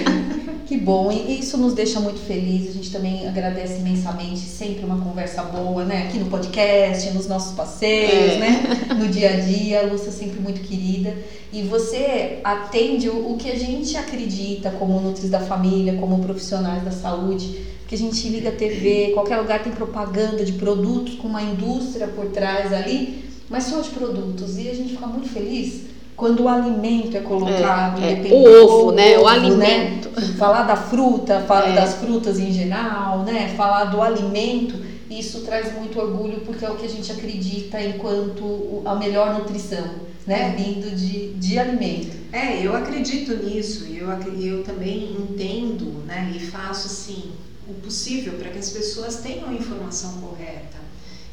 [0.66, 1.12] que bom.
[1.12, 2.70] E isso nos deixa muito felizes.
[2.70, 4.40] A gente também agradece imensamente.
[4.40, 6.06] Sempre uma conversa boa, né?
[6.08, 8.38] Aqui no podcast, nos nossos passeios, é.
[8.38, 8.94] né?
[8.98, 9.80] No dia a dia.
[9.80, 11.14] A Lúcia é sempre muito querida.
[11.52, 16.82] E você atende o, o que a gente acredita como Nutris da Família, como profissionais
[16.82, 17.60] da saúde.
[17.86, 22.06] Que a gente liga a TV, qualquer lugar tem propaganda de produtos com uma indústria
[22.06, 24.56] por trás ali, mas só de produtos.
[24.56, 25.90] E a gente fica muito feliz
[26.20, 28.32] quando o alimento é colocado, é, é.
[28.32, 29.16] o ovo, né?
[29.16, 29.30] O né?
[29.30, 30.10] alimento.
[30.10, 30.34] Né?
[30.36, 31.74] Falar da fruta, falar é.
[31.74, 33.54] das frutas em geral, né?
[33.56, 34.74] Falar do alimento,
[35.10, 39.88] isso traz muito orgulho porque é o que a gente acredita enquanto a melhor nutrição,
[40.26, 40.54] né?
[40.54, 40.62] É.
[40.62, 42.14] Vindo de, de alimento.
[42.30, 46.30] É, eu acredito nisso e eu, eu também entendo, né?
[46.36, 47.32] E faço assim
[47.66, 50.78] o possível para que as pessoas tenham a informação correta.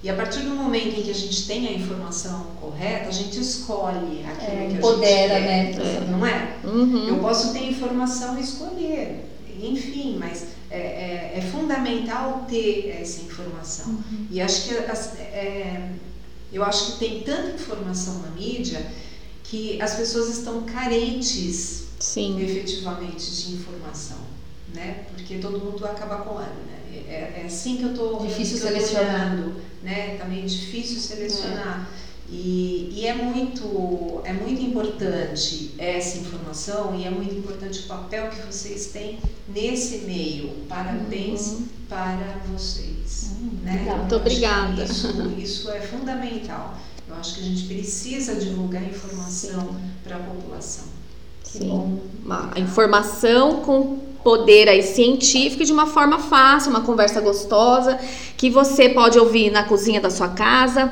[0.04, 3.40] E a partir do momento em que a gente tem a informação correta, a gente
[3.40, 6.08] escolhe aquilo é, que empodera, a gente quer, né?
[6.12, 6.56] não é?
[6.64, 7.08] Uhum.
[7.08, 9.26] Eu posso ter informação e escolher,
[9.60, 13.88] enfim, mas é, é, é fundamental ter essa informação.
[13.88, 14.28] Uhum.
[14.30, 15.90] E acho que é,
[16.54, 18.86] eu acho que tem tanta informação na mídia
[19.44, 22.40] que as pessoas estão carentes, Sim.
[22.42, 24.18] efetivamente, de informação,
[24.74, 25.06] né?
[25.12, 26.77] Porque todo mundo acaba com né?
[26.94, 30.18] É, é assim que eu estou difícil selecionando né?
[30.18, 31.88] Tá meio difícil selecionar.
[32.04, 32.08] É.
[32.30, 38.30] E, e, é muito é muito importante essa informação e é muito importante o papel
[38.30, 39.18] que vocês têm
[39.48, 40.50] nesse meio.
[40.68, 41.68] Parabéns uhum.
[41.88, 43.32] para vocês.
[43.32, 43.60] Uhum.
[43.64, 43.96] Né?
[43.98, 44.84] Muito obrigada.
[44.84, 45.08] Isso,
[45.38, 46.78] isso é fundamental.
[47.08, 50.97] Eu acho que a gente precisa divulgar informação para a população.
[51.58, 52.00] Sim.
[52.26, 57.98] Uma, a informação com poder aí científico de uma forma fácil, uma conversa gostosa,
[58.36, 60.92] que você pode ouvir na cozinha da sua casa,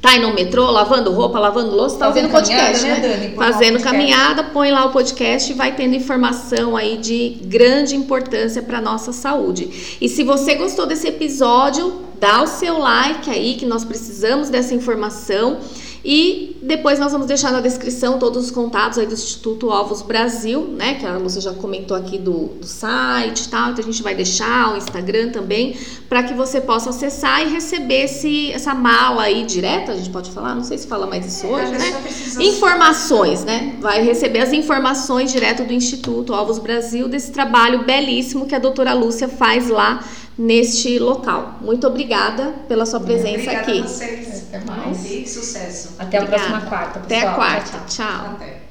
[0.00, 2.98] tá aí no metrô, lavando roupa, lavando louça, tá ouvindo podcast, né?
[2.98, 3.08] né?
[3.08, 8.62] Dani, Fazendo caminhada, põe lá o podcast e vai tendo informação aí de grande importância
[8.62, 9.96] para nossa saúde.
[10.00, 14.74] E se você gostou desse episódio, dá o seu like aí que nós precisamos dessa
[14.74, 15.58] informação
[16.04, 20.68] e depois nós vamos deixar na descrição todos os contatos aí do Instituto Ovos Brasil,
[20.76, 20.94] né?
[20.94, 23.70] Que a Lúcia já comentou aqui do, do site e tal.
[23.70, 25.76] Então a gente vai deixar o Instagram também
[26.08, 30.30] para que você possa acessar e receber esse, essa mala aí direta, a gente pode
[30.30, 32.02] falar, não sei se fala mais isso hoje, né?
[32.38, 33.76] Informações, né?
[33.80, 38.92] Vai receber as informações direto do Instituto Ovos Brasil desse trabalho belíssimo que a doutora
[38.92, 40.04] Lúcia faz lá
[40.36, 41.58] neste local.
[41.60, 43.78] Muito obrigada pela sua presença obrigada aqui.
[43.80, 44.48] A vocês.
[44.48, 45.04] Até mais.
[45.10, 45.94] E sucesso.
[45.98, 46.24] Até Obrigada.
[46.24, 47.32] a próxima quarta, Até pessoal.
[47.32, 47.70] a quarta.
[47.70, 48.06] Tchau, tchau.
[48.06, 48.32] tchau.
[48.34, 48.63] Até.